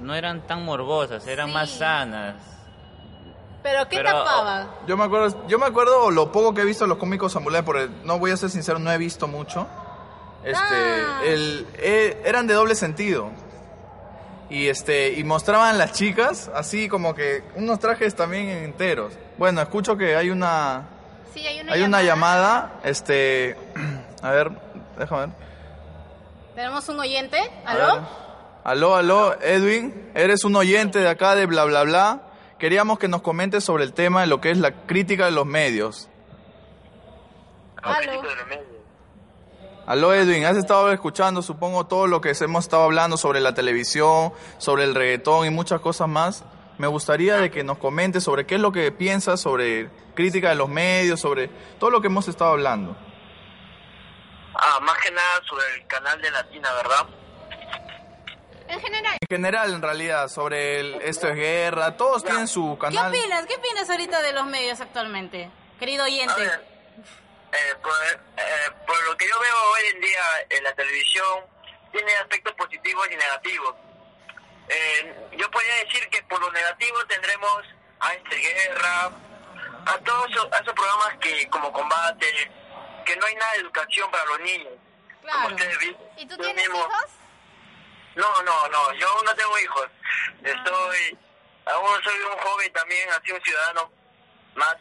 no 0.00 0.14
eran 0.14 0.46
tan 0.46 0.64
morbosas, 0.64 1.26
eran 1.26 1.48
Sí. 1.48 1.54
más 1.54 1.70
sanas. 1.70 2.36
Pero 3.68 3.88
¿qué 3.88 3.96
Pero- 3.96 4.12
tapaba? 4.12 4.66
Yo 4.86 4.96
me 4.96 5.02
acuerdo, 5.02 5.44
yo 5.48 5.58
me 5.58 5.66
acuerdo 5.66 6.12
lo 6.12 6.30
poco 6.30 6.54
que 6.54 6.60
he 6.60 6.64
visto 6.64 6.84
de 6.84 6.88
los 6.88 6.98
cómicos 6.98 7.34
ambulantes, 7.34 7.66
porque 7.66 7.88
no 8.04 8.16
voy 8.20 8.30
a 8.30 8.36
ser 8.36 8.48
sincero, 8.48 8.78
no 8.78 8.92
he 8.92 8.96
visto 8.96 9.26
mucho. 9.26 9.66
Este, 10.44 10.62
Ah. 10.62 11.20
el, 11.24 11.66
eh, 11.78 12.22
eran 12.24 12.46
de 12.46 12.54
doble 12.54 12.76
sentido. 12.76 13.28
Y 14.48 14.68
este, 14.68 15.14
y 15.14 15.24
mostraban 15.24 15.76
las 15.78 15.90
chicas 15.94 16.48
así 16.54 16.88
como 16.88 17.16
que 17.16 17.42
unos 17.56 17.80
trajes 17.80 18.14
también 18.14 18.48
enteros. 18.50 19.12
Bueno, 19.36 19.60
escucho 19.60 19.96
que 19.96 20.14
hay 20.14 20.30
una 20.30 20.84
Sí, 21.34 21.44
hay 21.44 21.60
una 21.62 21.72
hay 21.72 21.82
una 21.82 22.02
llamada, 22.02 22.74
este, 22.84 23.56
a 24.22 24.30
ver, 24.30 24.52
déjame 24.96 25.20
ver. 25.22 25.30
Tenemos 26.54 26.88
un 26.88 27.00
oyente, 27.00 27.38
A 27.64 27.70
¿aló? 27.72 27.94
ver. 27.96 28.02
Aló, 28.62 28.94
aló, 28.96 29.40
Edwin, 29.42 30.12
eres 30.14 30.44
un 30.44 30.54
oyente 30.54 31.00
de 31.00 31.08
acá 31.08 31.34
de 31.34 31.46
bla 31.46 31.64
bla 31.64 31.82
bla. 31.82 32.20
Queríamos 32.58 32.98
que 32.98 33.08
nos 33.08 33.22
comentes 33.22 33.64
sobre 33.64 33.84
el 33.84 33.92
tema 33.92 34.22
de 34.22 34.26
lo 34.26 34.40
que 34.40 34.50
es 34.50 34.58
la 34.58 34.86
crítica 34.86 35.26
de 35.26 35.32
los 35.32 35.44
medios. 35.44 36.08
Aló. 37.82 37.98
críticos 37.98 38.28
de 38.28 38.36
los 38.36 38.46
medios. 38.46 38.66
Aló 39.86 40.12
Edwin, 40.14 40.44
has 40.44 40.56
estado 40.56 40.90
escuchando, 40.90 41.42
supongo, 41.42 41.86
todo 41.86 42.06
lo 42.08 42.20
que 42.20 42.32
hemos 42.40 42.64
estado 42.64 42.82
hablando 42.82 43.16
sobre 43.16 43.40
la 43.40 43.54
televisión, 43.54 44.32
sobre 44.58 44.84
el 44.84 44.94
reggaetón 44.96 45.46
y 45.46 45.50
muchas 45.50 45.80
cosas 45.80 46.08
más. 46.08 46.44
Me 46.78 46.88
gustaría 46.88 47.36
de 47.36 47.50
que 47.50 47.62
nos 47.62 47.78
comentes 47.78 48.24
sobre 48.24 48.46
qué 48.46 48.56
es 48.56 48.60
lo 48.60 48.72
que 48.72 48.90
piensas 48.90 49.40
sobre 49.40 49.88
crítica 50.14 50.48
de 50.48 50.56
los 50.56 50.68
medios, 50.68 51.20
sobre 51.20 51.48
todo 51.78 51.90
lo 51.90 52.00
que 52.00 52.08
hemos 52.08 52.26
estado 52.26 52.52
hablando. 52.52 52.96
Ah, 54.54 54.80
más 54.80 54.96
que 54.98 55.12
nada 55.12 55.40
sobre 55.46 55.64
el 55.76 55.86
canal 55.86 56.20
de 56.20 56.30
Latina, 56.30 56.72
¿verdad? 56.72 57.06
En 58.68 58.80
general, 58.80 59.16
En 59.20 59.28
general, 59.36 59.72
en 59.74 59.82
realidad, 59.82 60.28
sobre 60.28 60.80
el, 60.80 60.94
esto 61.02 61.28
es 61.28 61.36
guerra, 61.36 61.96
todos 61.96 62.24
tienen 62.24 62.48
su 62.48 62.76
¿Qué 62.80 62.86
canal. 62.86 63.14
opinas? 63.14 63.46
¿Qué 63.46 63.54
opinas 63.56 63.88
ahorita 63.88 64.22
de 64.22 64.32
los 64.32 64.46
medios 64.46 64.80
actualmente? 64.80 65.50
Querido 65.78 66.02
A 66.04 66.06
oyente. 66.06 66.34
ver, 66.40 66.66
eh, 67.52 67.74
por, 67.82 67.92
eh, 68.36 68.72
por 68.86 69.02
lo 69.04 69.16
que 69.16 69.26
yo 69.28 69.34
veo 69.40 69.56
hoy 69.72 69.80
en 69.94 70.00
día 70.00 70.22
en 70.50 70.64
la 70.64 70.74
televisión, 70.74 71.44
tiene 71.92 72.12
aspectos 72.14 72.54
positivos 72.54 73.06
y 73.10 73.16
negativos. 73.16 73.74
Eh, 74.68 75.14
yo 75.38 75.50
podría 75.50 75.74
decir 75.84 76.08
que 76.08 76.22
por 76.24 76.40
lo 76.40 76.50
negativo 76.50 76.98
tendremos 77.06 77.62
a 78.00 78.14
este 78.14 78.36
guerra, 78.36 79.10
a 79.86 79.98
todos 80.04 80.30
esos, 80.30 80.52
a 80.52 80.56
esos 80.58 80.74
programas 80.74 81.16
que 81.20 81.48
como 81.48 81.72
combate, 81.72 82.26
que 83.04 83.16
no 83.16 83.26
hay 83.26 83.34
nada 83.36 83.52
de 83.52 83.58
educación 83.60 84.10
para 84.10 84.24
los 84.24 84.40
niños. 84.40 84.72
Como 85.20 85.32
Claro. 85.32 85.54
ustedes 85.54 85.78
vi- 85.78 85.96
¿y 86.16 86.26
tú 86.26 86.36
tienes 86.36 86.68
mismo- 86.68 86.78
hijos? 86.80 87.04
No, 88.16 88.42
no, 88.42 88.68
no, 88.68 88.92
yo 88.94 89.08
aún 89.08 89.24
no 89.26 89.34
tengo 89.34 89.58
hijos. 89.58 89.86
Estoy, 90.42 91.18
aún 91.66 92.02
soy 92.02 92.18
un 92.20 92.38
joven 92.38 92.72
también, 92.72 93.08
así 93.10 93.30
un 93.30 93.42
ciudadano 93.42 93.92
más, 94.54 94.76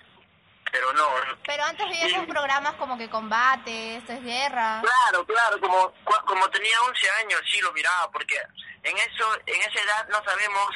pero 0.72 0.94
no. 0.94 1.06
Pero 1.46 1.63
antes 1.63 1.89
veías 1.89 2.13
esos 2.13 2.25
programas 2.27 2.74
como 2.75 2.98
que 2.98 3.10
combate, 3.10 3.98
esto 3.98 4.13
es 4.13 4.24
guerra. 4.24 4.82
Claro, 4.82 5.25
claro, 5.25 5.60
como 5.60 5.94
como 6.25 6.50
tenía 6.50 6.82
11 6.82 7.10
años 7.24 7.42
sí 7.51 7.60
lo 7.60 7.74
miraba, 7.74 8.10
porque 8.12 8.39
en 8.84 8.98
eso 8.98 9.38
en 9.46 9.62
esa 9.62 9.82
edad 9.84 10.08
no 10.08 10.24
sabemos, 10.24 10.70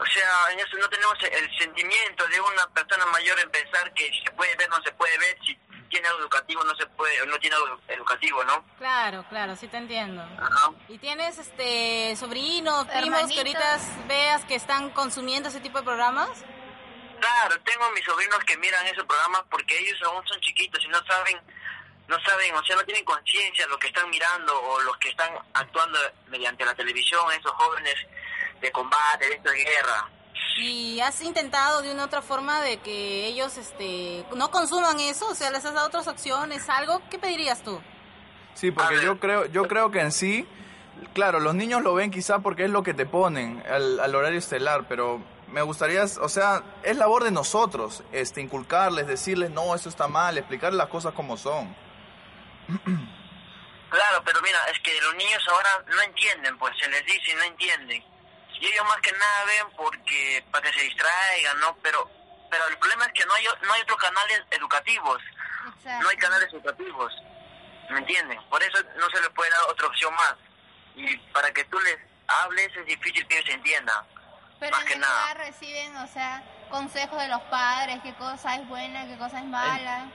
o 0.00 0.06
sea, 0.06 0.52
en 0.52 0.58
eso 0.58 0.76
no 0.78 0.88
tenemos 0.88 1.16
el 1.22 1.58
sentimiento 1.58 2.26
de 2.26 2.40
una 2.40 2.66
persona 2.74 3.06
mayor 3.06 3.38
en 3.38 3.50
pensar 3.50 3.94
que 3.94 4.10
si 4.10 4.20
se 4.24 4.30
puede 4.32 4.56
ver, 4.56 4.68
no 4.68 4.82
se 4.82 4.90
puede 4.92 5.16
ver, 5.18 5.38
si 5.46 5.54
tiene 5.88 6.08
algo 6.08 6.20
educativo, 6.20 6.62
no 6.64 6.74
se 6.76 6.86
puede, 6.86 7.26
no 7.26 7.38
tiene 7.38 7.56
algo 7.56 7.80
educativo, 7.88 8.44
¿no? 8.44 8.64
Claro, 8.78 9.24
claro, 9.28 9.56
sí 9.56 9.68
te 9.68 9.76
entiendo. 9.76 10.22
Ajá. 10.22 10.72
¿Y 10.88 10.98
tienes 10.98 11.38
este 11.38 12.14
sobrinos, 12.16 12.86
primos 12.86 13.30
que 13.30 13.38
ahorita 13.38 13.78
veas 14.06 14.44
que 14.44 14.54
están 14.54 14.90
consumiendo 14.90 15.48
ese 15.48 15.60
tipo 15.60 15.78
de 15.78 15.84
programas? 15.84 16.44
Claro, 17.20 17.60
tengo 17.62 17.90
mis 17.90 18.04
sobrinos 18.04 18.38
que 18.44 18.56
miran 18.58 18.86
esos 18.86 19.04
programas 19.04 19.42
porque 19.50 19.78
ellos 19.78 20.00
aún 20.04 20.26
son 20.26 20.40
chiquitos 20.40 20.84
y 20.84 20.88
no 20.88 21.04
saben, 21.04 21.40
no 22.06 22.20
saben, 22.20 22.54
o 22.54 22.64
sea, 22.64 22.76
no 22.76 22.82
tienen 22.82 23.04
conciencia 23.04 23.64
de 23.64 23.70
lo 23.70 23.78
que 23.78 23.88
están 23.88 24.08
mirando 24.08 24.60
o 24.60 24.80
los 24.82 24.96
que 24.98 25.08
están 25.08 25.36
actuando 25.54 25.98
mediante 26.28 26.64
la 26.64 26.74
televisión, 26.74 27.20
esos 27.32 27.52
jóvenes 27.52 27.96
de 28.60 28.70
combate, 28.70 29.26
de 29.26 29.34
esta 29.34 29.50
guerra. 29.52 30.08
¿Y 30.58 31.00
has 31.00 31.22
intentado 31.22 31.82
de 31.82 31.92
una 31.92 32.02
u 32.02 32.06
otra 32.06 32.20
forma 32.20 32.60
de 32.62 32.78
que 32.78 33.26
ellos 33.26 33.56
este 33.56 34.24
no 34.34 34.50
consuman 34.50 34.98
eso? 34.98 35.28
O 35.28 35.34
sea, 35.34 35.50
les 35.50 35.64
has 35.64 35.72
dado 35.72 35.86
otras 35.86 36.08
opciones, 36.08 36.68
algo? 36.68 37.00
¿Qué 37.10 37.18
pedirías 37.18 37.62
tú? 37.62 37.80
Sí, 38.54 38.72
porque 38.72 39.00
yo 39.00 39.20
creo, 39.20 39.46
yo 39.46 39.68
creo 39.68 39.92
que 39.92 40.00
en 40.00 40.10
sí, 40.10 40.44
claro, 41.14 41.38
los 41.38 41.54
niños 41.54 41.82
lo 41.82 41.94
ven 41.94 42.10
quizá 42.10 42.40
porque 42.40 42.64
es 42.64 42.70
lo 42.70 42.82
que 42.82 42.92
te 42.92 43.06
ponen 43.06 43.62
al, 43.70 44.00
al 44.00 44.14
horario 44.16 44.40
estelar, 44.40 44.86
pero 44.88 45.22
me 45.52 45.62
gustaría, 45.62 46.02
o 46.02 46.28
sea, 46.28 46.64
es 46.82 46.96
labor 46.96 47.22
de 47.22 47.30
nosotros, 47.30 48.02
este, 48.10 48.40
inculcarles, 48.40 49.06
decirles, 49.06 49.50
no, 49.50 49.76
eso 49.76 49.88
está 49.88 50.08
mal, 50.08 50.38
explicarles 50.38 50.76
las 50.76 50.88
cosas 50.88 51.14
como 51.14 51.36
son. 51.36 51.74
Claro, 52.66 54.22
pero 54.24 54.42
mira, 54.42 54.58
es 54.72 54.78
que 54.80 55.00
los 55.00 55.14
niños 55.14 55.42
ahora 55.48 55.84
no 55.86 56.02
entienden, 56.02 56.58
pues 56.58 56.74
se 56.78 56.90
les 56.90 57.04
dice 57.06 57.30
y 57.30 57.34
no 57.34 57.42
entienden. 57.44 58.04
Y 58.60 58.66
ellos 58.66 58.84
más 58.86 59.00
que 59.00 59.12
nada 59.12 59.44
ven 59.44 59.76
porque 59.76 60.44
para 60.50 60.68
que 60.68 60.78
se 60.78 60.84
distraigan, 60.84 61.60
¿no? 61.60 61.76
Pero 61.82 62.10
pero 62.50 62.66
el 62.68 62.78
problema 62.78 63.04
es 63.06 63.12
que 63.12 63.26
no 63.26 63.34
hay 63.34 63.46
no 63.62 63.72
hay 63.72 63.82
otros 63.82 63.98
canales 63.98 64.42
educativos. 64.50 65.22
Exacto. 65.76 66.02
no 66.02 66.08
hay 66.08 66.16
canales 66.16 66.52
educativos, 66.52 67.12
¿me 67.90 67.98
entienden? 67.98 68.40
Por 68.48 68.62
eso 68.62 68.78
no 68.96 69.10
se 69.10 69.20
les 69.20 69.28
puede 69.30 69.50
dar 69.50 69.60
otra 69.68 69.86
opción 69.86 70.14
más. 70.14 70.34
Y 70.94 71.16
para 71.32 71.52
que 71.52 71.64
tú 71.64 71.78
les 71.80 71.98
hables 72.26 72.74
es 72.76 72.86
difícil 72.86 73.26
que 73.26 73.38
ellos 73.38 73.54
entiendan. 73.54 74.06
Pero 74.58 74.72
más 74.72 74.82
en 74.82 74.88
que 74.88 74.96
nada. 74.96 75.34
reciben, 75.34 75.96
o 75.96 76.06
sea, 76.08 76.42
consejos 76.70 77.20
de 77.20 77.28
los 77.28 77.42
padres, 77.42 77.98
qué 78.02 78.14
cosa 78.14 78.56
es 78.56 78.66
buena, 78.66 79.06
qué 79.06 79.18
cosa 79.18 79.38
es 79.38 79.44
mala. 79.44 80.10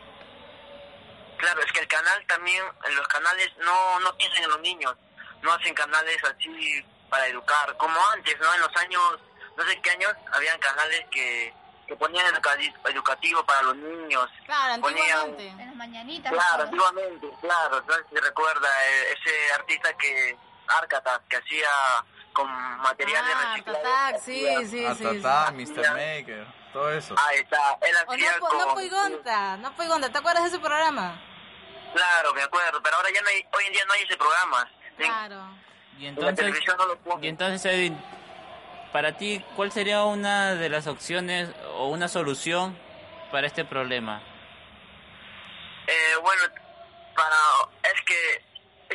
Claro, 1.38 1.62
es 1.62 1.72
que 1.72 1.80
el 1.80 1.88
canal 1.88 2.26
también, 2.28 2.64
los 2.90 3.08
canales 3.08 3.52
no, 3.58 4.00
no 4.00 4.16
piensan 4.18 4.44
en 4.44 4.50
los 4.50 4.62
niños, 4.62 4.96
no 5.42 5.54
hacen 5.54 5.74
canales 5.74 6.18
así 6.24 6.86
para 7.14 7.28
educar, 7.28 7.78
como 7.78 7.96
antes, 8.12 8.36
¿no? 8.40 8.52
En 8.56 8.62
los 8.62 8.76
años, 8.78 9.20
no 9.56 9.64
sé 9.66 9.80
qué 9.84 9.92
años, 9.92 10.12
habían 10.32 10.58
canales 10.60 11.06
que, 11.12 11.54
que 11.86 11.96
ponían 11.96 12.26
educati- 12.34 12.74
educativo 12.90 13.46
para 13.46 13.62
los 13.62 13.76
niños. 13.76 14.28
Claro, 14.48 14.82
Ponían- 14.82 15.20
antiguamente. 15.20 15.48
En 15.62 15.68
las 15.68 15.76
mañanitas. 15.76 16.34
Claro, 16.34 16.64
antiguamente, 16.64 17.30
claro, 17.40 17.84
no 17.88 17.94
sé 17.94 18.02
si 18.10 18.16
recuerda 18.16 18.68
eh, 18.90 19.14
ese 19.14 19.54
artista 19.54 19.94
que, 19.96 20.36
Arcata, 20.70 21.22
que 21.30 21.38
hacía 21.38 21.68
con 22.34 22.50
materiales 22.80 23.36
Ah, 23.38 23.50
reciclados. 23.52 23.84
Tatac, 23.84 24.20
sí, 24.24 24.48
sí, 24.62 24.68
sí. 24.70 24.86
Atatá, 24.88 25.48
sí. 25.50 25.54
Mr. 25.54 25.92
Maker, 25.92 26.48
todo 26.74 26.92
eso. 26.94 27.16
Ahí 27.28 27.38
está, 27.42 27.78
él 27.82 27.96
O 28.08 28.12
hacía 28.12 28.32
no, 28.32 28.40
con... 28.40 28.58
no 28.58 28.74
Poigonta, 28.74 29.58
no 29.58 29.76
Poigonta, 29.76 30.10
¿te 30.12 30.18
acuerdas 30.18 30.42
de 30.46 30.50
ese 30.50 30.60
programa? 30.60 31.22
Claro, 31.94 32.34
me 32.34 32.42
acuerdo, 32.42 32.82
pero 32.82 32.96
ahora 32.98 33.10
ya 33.14 33.22
no 33.22 33.28
hay, 33.30 33.48
hoy 33.56 33.66
en 33.68 33.74
día 33.74 33.86
no 33.86 33.94
hay 33.94 34.02
ese 34.02 34.18
programa. 34.18 34.68
Claro. 34.98 35.62
Y 36.00 36.08
en 36.08 36.16
la 36.20 36.30
entonces, 36.30 36.64
no 36.78 36.86
lo 36.86 37.20
y 37.22 37.28
entonces 37.28 37.66
Edwin, 37.66 38.02
para 38.92 39.18
ti, 39.18 39.44
¿cuál 39.56 39.72
sería 39.72 40.04
una 40.04 40.56
de 40.56 40.70
las 40.70 40.88
opciones 40.88 41.50
o 41.76 41.88
una 41.88 42.08
solución 42.08 42.78
para 43.32 43.48
este 43.48 43.66
problema? 43.66 44.22
Eh, 45.88 46.16
bueno, 46.22 46.42
para 47.16 47.36
es 47.94 48.02
que 48.06 48.44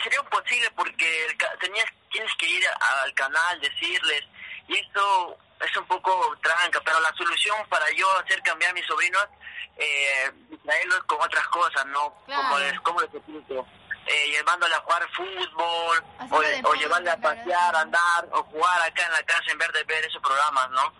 sería 0.02 0.20
imposible 0.20 0.70
porque 0.76 1.26
el 1.26 1.36
ca- 1.36 1.54
tenías 1.60 1.86
tienes 2.10 2.32
que 2.36 2.46
ir 2.48 2.62
a- 2.66 3.02
al 3.04 3.12
canal, 3.14 3.60
decirles, 3.60 4.24
y 4.68 4.76
esto 4.76 5.36
es 5.60 5.76
un 5.76 5.84
poco 5.86 6.36
tranca, 6.42 6.80
pero 6.84 6.98
la 7.00 7.12
solución 7.16 7.56
para 7.68 7.84
yo 7.90 8.06
hacer 8.18 8.40
cambiar 8.42 8.70
a 8.70 8.74
mis 8.74 8.86
sobrinos, 8.86 9.26
eh, 9.76 10.30
distraerlos 10.48 11.04
con 11.04 11.20
otras 11.20 11.46
cosas, 11.48 11.84
¿no? 11.86 12.14
Claro. 12.24 12.42
Como 12.42 12.58
les, 12.60 12.80
como 12.80 13.00
les 13.02 13.14
explico, 13.14 13.66
eh, 14.08 14.30
llevándole 14.30 14.74
a 14.74 14.80
jugar 14.80 15.06
fútbol, 15.14 16.04
o, 16.30 16.36
o 16.36 16.40
deporte, 16.40 16.78
llevarle 16.78 17.10
a 17.10 17.16
claro. 17.16 17.38
pasear, 17.38 17.76
a 17.76 17.80
andar, 17.80 18.28
o 18.32 18.42
jugar 18.44 18.82
acá 18.82 19.06
en 19.06 19.12
la 19.12 19.22
casa 19.22 19.44
en 19.52 19.58
vez 19.58 19.72
de 19.72 19.84
ver 19.84 20.04
esos 20.04 20.22
programas, 20.22 20.70
¿no? 20.70 20.92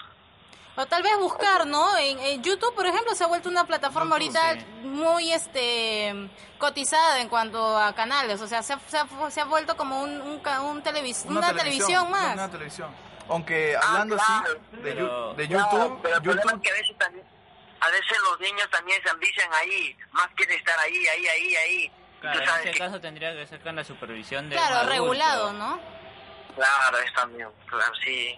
O 0.81 0.87
tal 0.87 1.03
vez 1.03 1.17
buscar, 1.19 1.67
¿no? 1.67 1.97
En, 1.97 2.21
en 2.21 2.41
YouTube, 2.43 2.73
por 2.75 2.87
ejemplo, 2.87 3.13
se 3.17 3.25
ha 3.25 3.27
vuelto 3.27 3.49
una 3.49 3.65
plataforma 3.65 4.17
YouTube, 4.19 4.37
ahorita 4.39 4.61
sí. 4.61 4.67
muy 4.87 5.33
este 5.33 6.31
cotizada 6.59 7.19
en 7.21 7.29
cuanto 7.29 7.77
a 7.77 7.93
canales. 7.95 8.41
O 8.41 8.47
sea, 8.47 8.63
se 8.63 8.75
ha, 8.75 8.79
se 8.89 8.97
ha, 8.99 9.07
se 9.31 9.41
ha 9.41 9.45
vuelto 9.45 9.77
como 9.77 10.01
un, 10.03 10.21
un, 10.21 10.35
un 10.41 10.83
televis- 10.85 11.25
una, 11.25 11.53
televisión, 11.53 12.09
más. 12.11 12.35
Una 12.35 12.49
televisión. 12.51 12.95
Aunque 13.29 13.77
hablando 13.77 14.17
claro. 14.17 14.33
así 14.45 14.77
de, 14.77 14.81
Pero- 14.83 15.35
Claro, 15.35 15.49
YouTube, 15.49 15.99
pero 16.03 16.23
YouTube 16.23 16.53
es 16.55 16.61
que 16.63 16.71
a 16.71 16.75
veces 16.75 16.99
también, 16.99 17.27
a 17.81 17.89
veces 17.89 18.19
los 18.31 18.41
niños 18.41 18.71
también 18.71 19.03
se 19.03 19.11
ambician 19.11 19.51
ahí, 19.55 19.97
más 20.13 20.29
quieren 20.37 20.57
estar 20.59 20.79
ahí, 20.79 21.07
ahí, 21.09 21.27
ahí, 21.27 21.57
ahí. 21.57 21.93
Claro, 22.21 22.41
en 22.43 22.49
ese 22.49 22.71
que- 22.73 22.79
caso 22.79 23.01
tendría 23.01 23.33
que 23.35 23.47
ser 23.47 23.61
con 23.61 23.77
la 23.77 23.85
supervisión 23.85 24.49
de 24.51 24.57
Claro, 24.57 24.77
adulto, 24.77 24.93
regulado, 24.93 25.53
¿no? 25.53 25.79
Claro, 26.57 26.99
es 27.05 27.13
también, 27.15 27.49
claro, 27.67 27.93
sí. 28.05 28.37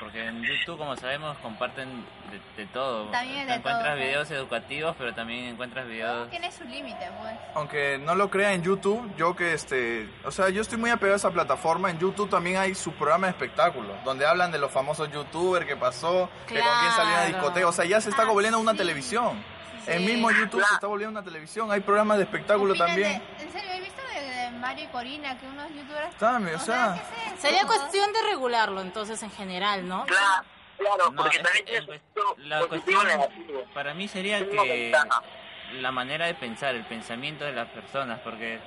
Porque 0.00 0.26
en 0.26 0.42
YouTube, 0.42 0.78
como 0.78 0.96
sabemos, 0.96 1.38
comparten 1.38 2.04
de, 2.30 2.62
de 2.62 2.66
todo. 2.72 3.08
También 3.12 3.46
de 3.46 3.54
encuentras 3.54 3.84
todo, 3.84 3.94
¿no? 3.94 4.02
videos 4.02 4.30
educativos, 4.32 4.96
pero 4.98 5.14
también 5.14 5.44
encuentras 5.44 5.86
videos... 5.86 6.28
Tiene 6.28 6.50
su 6.50 6.64
límite, 6.64 7.08
pues. 7.20 7.34
aunque 7.54 7.98
no 7.98 8.16
lo 8.16 8.28
crea 8.28 8.52
en 8.52 8.64
YouTube, 8.64 9.14
yo 9.16 9.36
que 9.36 9.52
este, 9.52 10.08
o 10.24 10.32
sea, 10.32 10.48
yo 10.48 10.60
estoy 10.60 10.78
muy 10.78 10.90
apegado 10.90 11.14
a 11.14 11.16
esa 11.18 11.30
plataforma. 11.30 11.88
En 11.88 12.00
YouTube 12.00 12.28
también 12.28 12.56
hay 12.56 12.74
su 12.74 12.92
programa 12.94 13.28
de 13.28 13.32
espectáculos, 13.32 13.92
donde 14.04 14.26
hablan 14.26 14.50
de 14.50 14.58
los 14.58 14.72
famosos 14.72 15.08
youtubers 15.12 15.66
que 15.66 15.76
pasó, 15.76 16.28
que 16.48 16.54
con 16.58 16.62
quién 16.80 16.92
salió 16.92 17.10
en 17.10 17.10
la 17.12 17.26
Claro. 17.26 17.26
discoteca. 17.28 17.68
O 17.68 17.72
sea, 17.72 17.84
ya 17.84 18.00
se 18.00 18.10
está 18.10 18.22
Ah, 18.22 18.26
volviendo 18.26 18.58
una 18.58 18.72
sí. 18.72 18.78
televisión. 18.78 19.44
El 19.86 20.04
mismo 20.04 20.30
YouTube 20.30 20.64
se 20.64 20.74
está 20.74 20.86
volviendo 20.86 21.18
una 21.18 21.24
televisión. 21.24 21.70
Hay 21.70 21.80
programas 21.80 22.18
de 22.18 22.24
espectáculo 22.24 22.72
Opinan 22.72 22.88
también. 22.88 23.22
en 23.40 23.52
serio, 23.52 23.70
he 23.72 23.80
visto 23.80 24.02
de, 24.14 24.20
de 24.20 24.50
Mario 24.58 24.84
y 24.84 24.88
Corina, 24.88 25.38
que 25.38 25.46
unos 25.46 25.68
youtubers... 25.70 26.16
También, 26.16 26.56
o 26.56 26.60
sea, 26.60 26.94
¿qué 26.94 27.34
es? 27.34 27.40
Sería 27.40 27.66
cuestión 27.66 28.12
de 28.12 28.22
regularlo, 28.30 28.80
entonces, 28.80 29.22
en 29.22 29.30
general, 29.30 29.86
¿no? 29.88 30.04
Claro, 30.06 30.44
claro, 30.78 31.10
No, 31.10 31.22
porque 31.22 31.38
es 31.38 31.42
también 31.42 32.00
su 32.14 32.40
la 32.42 32.66
cuestión 32.66 33.06
para 33.74 33.94
mí 33.94 34.08
sería 34.08 34.38
que 34.48 34.92
la 35.80 35.90
manera 35.90 36.26
de 36.26 36.34
pensar, 36.34 36.74
el 36.74 36.84
pensamiento 36.84 37.44
de 37.44 37.52
las 37.52 37.68
personas, 37.68 38.20
porque 38.20 38.60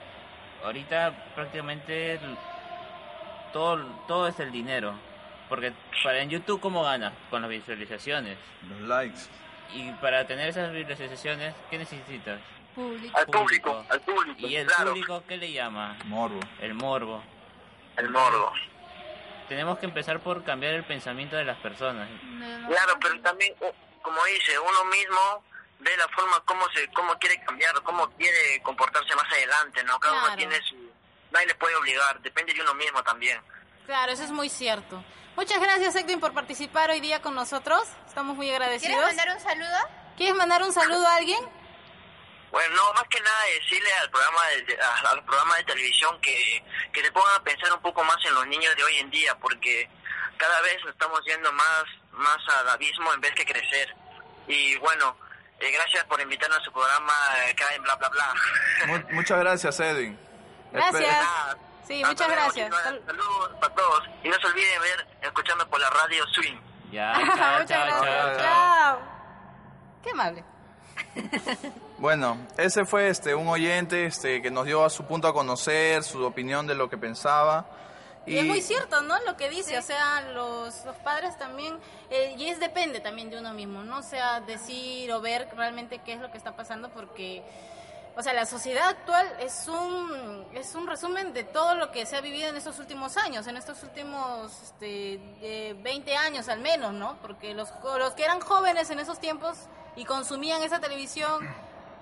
ahorita 0.64 1.32
prácticamente 1.36 2.20
todo, 3.54 3.86
todo 4.08 4.28
es 4.28 4.40
el 4.40 4.52
dinero. 4.52 4.94
Porque 5.48 5.74
para 6.04 6.20
en 6.20 6.30
YouTube, 6.30 6.60
¿cómo 6.60 6.84
ganas? 6.84 7.14
Con 7.30 7.42
las 7.42 7.50
visualizaciones. 7.50 8.38
los 8.68 8.82
likes. 8.82 9.22
Y 9.74 9.92
para 9.94 10.26
tener 10.28 10.50
esas 10.50 10.72
visualizaciones, 10.72 11.54
¿qué 11.70 11.78
necesitas? 11.78 12.40
Público. 12.74 13.18
al 13.18 13.26
público, 13.28 13.86
al 13.90 14.02
público. 14.02 14.48
¿Y 14.48 14.56
el 14.58 14.68
claro, 14.68 14.92
público 14.92 15.24
qué 15.28 15.38
le 15.38 15.52
llama? 15.52 15.98
Morbo. 16.06 16.40
El 16.60 16.74
morbo. 16.74 17.24
el 17.98 18.10
morbo. 18.10 18.52
Tenemos 19.48 19.78
que 19.80 19.86
empezar 19.86 20.20
por 20.20 20.44
cambiar 20.44 20.74
el 20.74 20.84
pensamiento 20.84 21.36
de 21.38 21.46
las 21.46 21.58
personas. 21.60 22.10
Claro, 22.68 22.98
pero 23.02 23.22
también, 23.22 23.54
como 24.02 24.18
dice, 24.26 24.58
uno 24.60 24.86
mismo 24.92 25.44
ve 25.80 25.92
la 25.98 26.08
forma 26.10 26.40
como 26.46 26.68
se 26.70 26.88
cómo 26.90 27.14
quiere 27.20 27.40
cambiar, 27.46 27.74
cómo 27.84 28.10
quiere 28.18 28.62
comportarse 28.64 29.16
más 29.16 29.32
adelante, 29.32 29.84
¿no? 29.84 30.00
Cada 30.00 30.14
Claro. 30.14 30.28
uno 30.28 30.36
tiene 30.36 30.62
su... 30.64 30.76
Nadie 31.32 31.48
le 31.48 31.56
puede 31.56 31.76
obligar, 31.76 32.20
depende 32.22 32.54
de 32.54 32.62
uno 32.62 32.74
mismo 32.74 33.04
también. 33.04 33.40
Claro, 33.86 34.12
eso 34.12 34.24
es 34.24 34.32
muy 34.32 34.50
cierto. 34.50 35.04
Muchas 35.36 35.60
gracias, 35.60 35.96
Edwin, 35.96 36.20
por 36.20 36.34
participar 36.34 36.90
hoy 36.92 37.02
día 37.02 37.22
con 37.22 37.36
nosotros. 37.36 37.88
Estamos 38.08 38.36
muy 38.36 38.48
¿Quieres 38.48 38.62
agradecidos. 38.62 39.04
mandar 39.06 39.30
un 39.36 39.40
saludo? 39.42 39.78
¿Quieres 40.18 40.36
mandar 40.36 40.64
un 40.64 40.72
saludo 40.74 41.06
a 41.08 41.16
alguien? 41.16 41.40
Bueno, 42.52 42.74
no, 42.76 42.94
más 42.94 43.04
que 43.10 43.20
nada 43.20 43.36
decirle 43.62 43.90
al 44.02 44.10
programa 44.10 44.40
de, 44.66 44.82
a, 44.82 45.10
a 45.10 45.16
los 45.16 45.26
programas 45.26 45.58
de 45.58 45.64
televisión 45.66 46.22
que, 46.22 46.64
que 46.94 47.02
se 47.04 47.12
pongan 47.12 47.36
a 47.38 47.44
pensar 47.44 47.74
un 47.74 47.82
poco 47.82 48.02
más 48.06 48.16
en 48.26 48.34
los 48.34 48.48
niños 48.48 48.74
de 48.78 48.84
hoy 48.86 48.98
en 48.98 49.10
día, 49.10 49.36
porque 49.40 49.90
cada 50.38 50.62
vez 50.62 50.78
nos 50.86 50.94
estamos 50.94 51.20
yendo 51.26 51.52
más, 51.52 51.84
más 52.12 52.38
al 52.60 52.70
abismo 52.70 53.14
en 53.14 53.20
vez 53.20 53.34
que 53.36 53.46
crecer. 53.46 53.94
Y 54.48 54.78
bueno, 54.78 55.18
eh, 55.60 55.70
gracias 55.70 56.06
por 56.06 56.22
invitarnos 56.22 56.60
a 56.60 56.64
su 56.64 56.72
programa 56.72 57.14
eh, 57.46 57.52
acá 57.52 57.76
en 57.76 57.84
Bla 57.84 57.96
Bla 57.96 58.08
Bla. 58.10 58.34
Mu- 58.86 59.14
muchas 59.16 59.38
gracias, 59.40 59.78
Edwin. 59.82 60.18
Gracias. 60.72 61.58
Sí, 61.88 62.02
Hasta 62.02 62.10
muchas 62.10 62.28
luego, 62.28 62.42
gracias. 62.42 62.76
Saludos 63.06 63.52
para 63.60 63.76
todos. 63.76 64.04
Y 64.24 64.30
no 64.30 64.36
se 64.36 64.48
olviden 64.48 64.82
ver, 64.82 65.08
escuchando 65.22 65.68
por 65.70 65.80
la 65.80 65.90
radio 65.90 66.24
Swing. 66.34 66.58
Ya, 66.92 67.14
chao, 67.36 67.60
Muchas 67.60 67.68
chao, 67.68 67.86
gracias. 67.86 68.38
chao, 68.38 68.38
chao. 68.38 69.00
Qué 70.04 70.10
amable. 70.12 70.44
Bueno, 71.98 72.38
ese 72.58 72.84
fue 72.84 73.08
este 73.08 73.34
un 73.36 73.48
oyente 73.48 74.06
este 74.06 74.42
que 74.42 74.52
nos 74.52 74.66
dio 74.66 74.84
a 74.84 74.90
su 74.90 75.06
punto 75.06 75.30
a 75.30 75.34
conocer, 75.34 76.04
su 76.04 76.24
opinión 76.26 76.68
de 76.68 76.76
lo 76.76 76.90
que 76.90 76.98
pensaba. 76.98 77.66
Y, 78.26 78.38
es 78.38 78.46
muy 78.46 78.62
cierto, 78.62 79.02
¿no? 79.02 79.18
Lo 79.22 79.38
que 79.38 79.50
dice, 79.50 79.78
o 79.78 79.82
sea, 79.82 80.22
los, 80.34 80.84
los 80.84 80.96
padres 80.98 81.38
también, 81.38 81.78
eh, 82.10 82.36
y 82.38 82.50
es 82.50 82.60
depende 82.60 83.00
también 83.00 83.30
de 83.30 83.40
uno 83.40 83.54
mismo, 83.54 83.84
¿no? 83.84 84.00
O 84.00 84.04
sea, 84.04 84.42
decir 84.42 85.12
o 85.14 85.22
ver 85.22 85.48
realmente 85.56 86.00
qué 86.00 86.14
es 86.14 86.20
lo 86.20 86.32
que 86.32 86.38
está 86.38 86.56
pasando 86.56 86.90
porque, 86.90 87.44
o 88.18 88.24
sea, 88.24 88.34
la 88.34 88.46
sociedad 88.46 88.88
actual 88.88 89.28
es 89.40 89.68
un, 89.68 90.46
es 90.54 90.74
un 90.74 90.88
resumen 90.88 91.34
de 91.34 91.44
todo 91.44 91.76
lo 91.76 91.92
que 91.92 92.06
se 92.06 92.16
ha 92.16 92.22
vivido 92.22 92.50
en 92.50 92.56
estos 92.56 92.80
últimos 92.80 93.18
años, 93.18 93.46
en 93.48 93.58
estos 93.58 93.84
últimos 93.84 94.52
este, 94.64 95.20
eh, 95.42 95.76
20 95.84 96.16
años 96.16 96.48
al 96.48 96.62
menos, 96.62 96.94
¿no? 96.94 97.18
Porque 97.22 97.54
los, 97.54 97.74
los 97.84 98.14
que 98.14 98.24
eran 98.24 98.40
jóvenes 98.40 98.90
en 98.90 99.00
esos 99.00 99.20
tiempos 99.20 99.58
y 99.98 100.06
consumían 100.06 100.64
esa 100.64 100.80
televisión, 100.80 101.46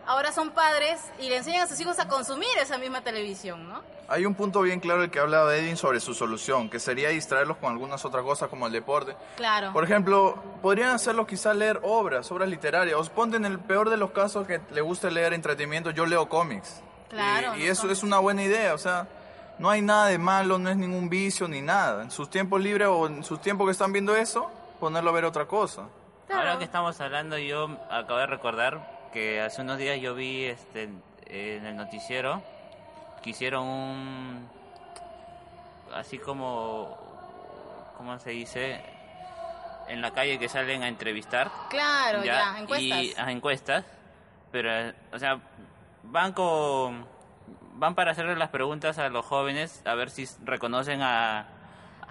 ahora 0.08 0.32
son 0.32 0.52
padres 0.52 1.00
y 1.20 1.30
le 1.30 1.38
enseñan 1.38 1.62
a 1.64 1.68
sus 1.68 1.80
hijos 1.80 2.00
a 2.00 2.08
consumir 2.08 2.50
esa 2.62 2.78
misma 2.78 3.02
televisión, 3.02 3.68
¿no? 3.70 3.82
Hay 4.10 4.26
un 4.26 4.36
punto 4.36 4.62
bien 4.62 4.80
claro 4.80 5.04
el 5.04 5.10
que 5.10 5.20
hablaba 5.20 5.56
Edwin 5.56 5.78
sobre 5.78 6.00
su 6.00 6.14
solución, 6.14 6.70
que 6.70 6.80
sería 6.80 7.10
distraerlos 7.10 7.58
con 7.58 7.72
algunas 7.72 8.04
otras 8.06 8.24
cosas 8.24 8.50
como 8.50 8.68
el 8.68 8.74
deporte. 8.74 9.16
Claro. 9.38 9.72
Por 9.74 9.84
ejemplo, 9.86 10.36
podrían 10.62 10.90
hacerlo 10.90 11.26
quizá 11.26 11.54
leer 11.54 11.80
obras, 11.84 12.30
obras 12.32 12.50
literarias. 12.50 12.98
Os 13.00 13.10
ponte 13.10 13.38
en 13.38 13.46
el 13.46 13.60
peor 13.60 13.90
de 13.90 13.98
los 13.98 14.12
casos 14.12 14.46
que 14.46 14.60
le 14.72 14.82
guste 14.82 15.10
leer 15.10 15.34
entretenimiento, 15.34 15.90
yo 15.92 16.06
leo 16.06 16.28
cómics. 16.28 16.82
Claro, 17.10 17.56
Y, 17.56 17.64
y 17.64 17.68
eso 17.68 17.84
cómics. 17.84 18.00
es 18.00 18.04
una 18.04 18.20
buena 18.20 18.44
idea, 18.44 18.74
o 18.74 18.78
sea, 18.78 19.08
no 19.58 19.70
hay 19.70 19.82
nada 19.82 20.08
de 20.08 20.18
malo, 20.18 20.58
no 20.60 20.70
es 20.70 20.76
ningún 20.78 21.10
vicio 21.10 21.48
ni 21.48 21.62
nada. 21.62 22.04
En 22.04 22.12
sus 22.12 22.30
tiempos 22.30 22.62
libres 22.62 22.90
o 22.92 23.08
en 23.08 23.24
sus 23.24 23.40
tiempos 23.42 23.66
que 23.68 23.72
están 23.72 23.94
viendo 23.94 24.16
eso, 24.16 24.52
ponerlo 24.82 25.12
a 25.12 25.14
ver 25.14 25.26
otra 25.26 25.46
cosa. 25.46 25.84
Claro. 26.28 26.42
Ahora 26.42 26.58
que 26.58 26.66
estamos 26.66 27.00
hablando, 27.00 27.38
yo 27.38 27.70
acabo 27.90 28.20
de 28.20 28.28
recordar 28.28 28.93
que 29.14 29.42
hace 29.42 29.62
unos 29.62 29.78
días 29.78 30.00
yo 30.02 30.16
vi 30.16 30.46
este 30.46 30.90
en 31.28 31.66
el 31.66 31.76
noticiero 31.76 32.42
que 33.22 33.30
hicieron 33.30 33.66
un 33.68 34.50
así 35.94 36.18
como 36.18 36.98
cómo 37.98 38.18
se 38.20 38.32
dice 38.32 38.82
en 39.88 40.02
la 40.02 40.12
calle 40.12 40.40
que 40.40 40.50
salen 40.50 40.82
a 40.84 40.88
entrevistar 40.88 41.52
Claro, 41.70 42.24
ya, 42.24 42.58
encuestas. 42.60 43.00
y 43.04 43.14
a 43.18 43.32
encuestas 43.32 43.86
pero 44.52 44.94
o 45.12 45.20
sea 45.20 45.40
van 46.04 46.34
con 46.34 47.06
van 47.76 47.96
para 47.96 48.12
hacerle 48.12 48.36
las 48.36 48.50
preguntas 48.50 48.98
a 49.00 49.10
los 49.10 49.26
jóvenes 49.26 49.82
a 49.86 49.94
ver 49.96 50.10
si 50.10 50.28
reconocen 50.44 51.02
a 51.02 51.46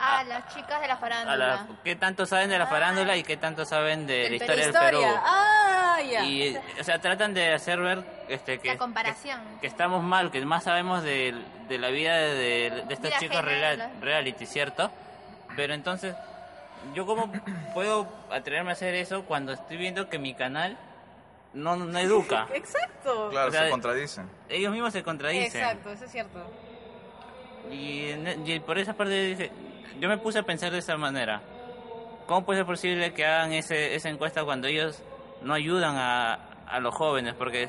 Ah, 0.05 0.24
las 0.24 0.53
chicas 0.55 0.81
de 0.81 0.88
la 0.88 0.94
a 0.94 0.96
farándula. 0.96 1.37
la, 1.37 1.66
qué 1.85 1.94
tanto 1.94 2.24
saben 2.26 2.48
de 2.48 2.59
la 2.59 2.66
farándula 2.66 3.14
y 3.16 3.22
qué 3.22 3.37
tanto 3.37 3.64
saben 3.66 4.07
de 4.07 4.31
la 4.31 4.37
historia 4.37 4.64
del. 4.64 4.72
Perú 4.72 5.00
Ah, 5.05 5.82
y 6.02 6.56
o 6.80 6.84
sea 6.84 7.00
tratan 7.00 7.34
de 7.34 7.52
hacer 7.52 7.80
ver 7.80 8.02
este 8.28 8.58
que 8.58 8.68
La 8.68 8.78
comparación. 8.78 9.40
que, 9.54 9.60
que 9.62 9.66
estamos 9.66 10.02
mal 10.02 10.30
que 10.30 10.44
más 10.44 10.64
sabemos 10.64 11.02
de, 11.02 11.34
de 11.68 11.78
la 11.78 11.88
vida 11.88 12.16
de, 12.16 12.34
de, 12.34 12.70
de 12.70 12.94
estos 12.94 13.00
Mira, 13.10 13.18
chicos 13.18 13.42
reality 14.00 14.46
cierto 14.46 14.90
pero 15.56 15.74
entonces 15.74 16.14
yo 16.94 17.06
cómo 17.06 17.30
puedo 17.74 18.08
atreverme 18.30 18.70
a 18.70 18.72
hacer 18.72 18.94
eso 18.94 19.24
cuando 19.24 19.52
estoy 19.52 19.76
viendo 19.76 20.08
que 20.08 20.18
mi 20.18 20.34
canal 20.34 20.76
no, 21.54 21.76
no 21.76 21.98
educa 21.98 22.48
Exacto. 22.54 23.28
Claro, 23.30 23.48
O 23.48 23.52
sea, 23.52 23.64
se 23.64 23.70
contradicen. 23.70 24.28
ellos 24.48 24.72
mismos 24.72 24.92
se 24.92 25.02
contradicen 25.02 25.60
Exacto, 25.62 25.90
eso 25.92 26.04
es 26.06 26.10
cierto. 26.12 26.38
y, 27.70 28.10
en- 28.10 28.46
y 28.46 28.60
por 28.60 28.78
esa 28.78 28.94
parte 28.94 29.12
dice, 29.26 29.50
yo 30.00 30.08
me 30.08 30.18
puse 30.18 30.38
a 30.38 30.42
pensar 30.42 30.70
de 30.72 30.78
esa 30.78 30.96
manera. 30.96 31.40
¿Cómo 32.26 32.44
puede 32.46 32.60
ser 32.60 32.66
posible 32.66 33.12
que 33.12 33.26
hagan 33.26 33.52
ese, 33.52 33.94
esa 33.94 34.08
encuesta 34.08 34.44
cuando 34.44 34.66
ellos 34.68 35.02
no 35.44 35.55
ayudan 35.55 35.96
a, 35.96 36.35
a 36.66 36.81
los 36.81 36.94
jóvenes? 36.94 37.35
Porque 37.35 37.68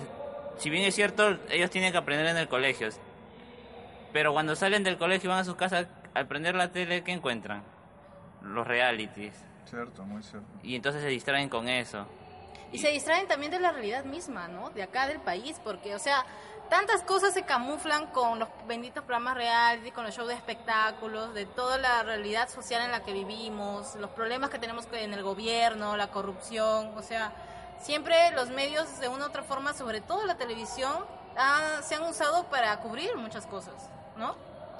si 0.57 0.69
bien 0.69 0.83
es 0.85 0.95
cierto, 0.95 1.37
ellos 1.49 1.69
tienen 1.69 1.91
que 1.91 1.97
aprender 1.97 2.27
en 2.27 2.37
el 2.37 2.47
colegio. 2.47 2.89
Pero 4.11 4.31
cuando 4.33 4.55
salen 4.55 4.83
del 4.83 4.97
colegio 4.97 5.27
y 5.27 5.31
van 5.31 5.39
a 5.39 5.43
sus 5.43 5.55
casas, 5.55 5.87
al 6.13 6.27
prender 6.27 6.55
la 6.55 6.71
tele, 6.71 7.03
¿qué 7.03 7.11
encuentran? 7.11 7.63
Los 8.41 8.67
realities. 8.67 9.33
Cierto, 9.65 10.03
muy 10.03 10.21
cierto. 10.21 10.47
Y 10.61 10.75
entonces 10.75 11.01
se 11.01 11.07
distraen 11.07 11.49
con 11.49 11.67
eso. 11.67 12.05
Y 12.71 12.77
se 12.77 12.89
distraen 12.89 13.27
también 13.27 13.51
de 13.51 13.59
la 13.59 13.71
realidad 13.71 14.03
misma, 14.05 14.47
¿no? 14.47 14.69
De 14.69 14.83
acá 14.83 15.07
del 15.07 15.19
país, 15.19 15.59
porque, 15.63 15.95
o 15.95 15.99
sea, 15.99 16.25
tantas 16.69 17.03
cosas 17.03 17.33
se 17.33 17.43
camuflan 17.43 18.07
con 18.07 18.39
los 18.39 18.49
benditos 18.67 19.03
programas 19.03 19.35
reality, 19.35 19.91
con 19.91 20.03
los 20.05 20.15
shows 20.15 20.27
de 20.27 20.35
espectáculos, 20.35 21.33
de 21.33 21.45
toda 21.45 21.77
la 21.77 22.03
realidad 22.03 22.49
social 22.49 22.83
en 22.83 22.91
la 22.91 23.03
que 23.03 23.13
vivimos, 23.13 23.95
los 23.95 24.09
problemas 24.11 24.49
que 24.49 24.59
tenemos 24.59 24.87
en 24.91 25.13
el 25.13 25.23
gobierno, 25.23 25.97
la 25.97 26.07
corrupción, 26.07 26.91
o 26.95 27.01
sea, 27.01 27.31
siempre 27.83 28.15
los 28.31 28.49
medios 28.49 28.99
de 28.99 29.07
una 29.09 29.25
u 29.25 29.27
otra 29.27 29.43
forma, 29.43 29.73
sobre 29.73 30.01
todo 30.01 30.25
la 30.25 30.35
televisión, 30.35 30.91
ha- 31.37 31.81
se 31.83 31.95
han 31.95 32.03
usado 32.03 32.45
para 32.45 32.75
cubrir 32.79 33.15
muchas 33.17 33.45
cosas, 33.45 33.73
¿no? 34.17 34.35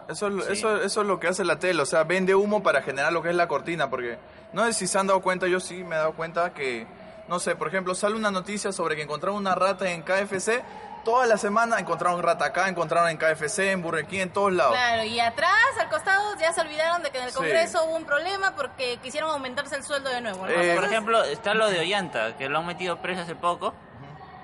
Eso, 0.07 0.27
es- 0.27 0.45
Sí. 0.45 0.53
eso, 0.53 0.81
eso 0.81 1.01
es 1.01 1.07
lo 1.07 1.19
que 1.19 1.27
hace 1.27 1.45
la 1.45 1.59
tele, 1.59 1.81
o 1.81 1.85
sea, 1.85 2.03
vende 2.03 2.33
humo 2.35 2.61
para 2.63 2.81
generar 2.81 3.13
lo 3.13 3.21
que 3.21 3.29
es 3.29 3.35
la 3.35 3.47
cortina, 3.47 3.89
porque 3.89 4.17
no 4.53 4.65
sé 4.65 4.73
si 4.73 4.87
se 4.87 4.97
han 4.97 5.07
dado 5.07 5.21
cuenta, 5.21 5.47
yo 5.47 5.59
sí 5.59 5.83
me 5.83 5.95
he 5.95 5.99
dado 5.99 6.13
cuenta 6.13 6.53
que, 6.53 6.85
no 7.27 7.39
sé, 7.39 7.55
por 7.55 7.67
ejemplo, 7.67 7.95
sale 7.95 8.15
una 8.15 8.29
noticia 8.31 8.71
sobre 8.71 8.95
que 8.95 9.03
encontraron 9.03 9.37
una 9.37 9.55
rata 9.55 9.89
en 9.91 10.01
KFC, 10.03 10.61
toda 11.03 11.25
la 11.27 11.37
semana 11.37 11.79
encontraron 11.79 12.21
rata 12.23 12.45
acá, 12.45 12.67
encontraron 12.69 13.09
en 13.09 13.17
KFC, 13.17 13.71
en 13.71 13.81
Burger 13.81 14.05
King, 14.05 14.19
en 14.21 14.33
todos 14.33 14.53
lados. 14.53 14.73
Claro, 14.73 15.03
y 15.03 15.19
atrás, 15.19 15.51
al 15.79 15.89
costado, 15.89 16.35
ya 16.37 16.53
se 16.53 16.61
olvidaron 16.61 17.03
de 17.03 17.11
que 17.11 17.17
en 17.17 17.25
el 17.25 17.29
Sí. 17.31 17.35
Congreso 17.37 17.83
hubo 17.85 17.95
un 17.95 18.05
problema 18.05 18.55
porque 18.55 18.97
quisieron 18.97 19.29
aumentarse 19.31 19.75
el 19.75 19.83
sueldo 19.83 20.09
de 20.09 20.21
nuevo, 20.21 20.45
¿no? 20.45 20.51
Eh, 20.51 20.75
Por 20.75 20.85
ejemplo, 20.85 21.23
está 21.23 21.53
lo 21.53 21.69
de 21.69 21.79
Ollanta, 21.79 22.35
que 22.37 22.49
lo 22.49 22.59
han 22.59 22.65
metido 22.65 22.97
preso 23.01 23.21
hace 23.21 23.35
poco. 23.35 23.73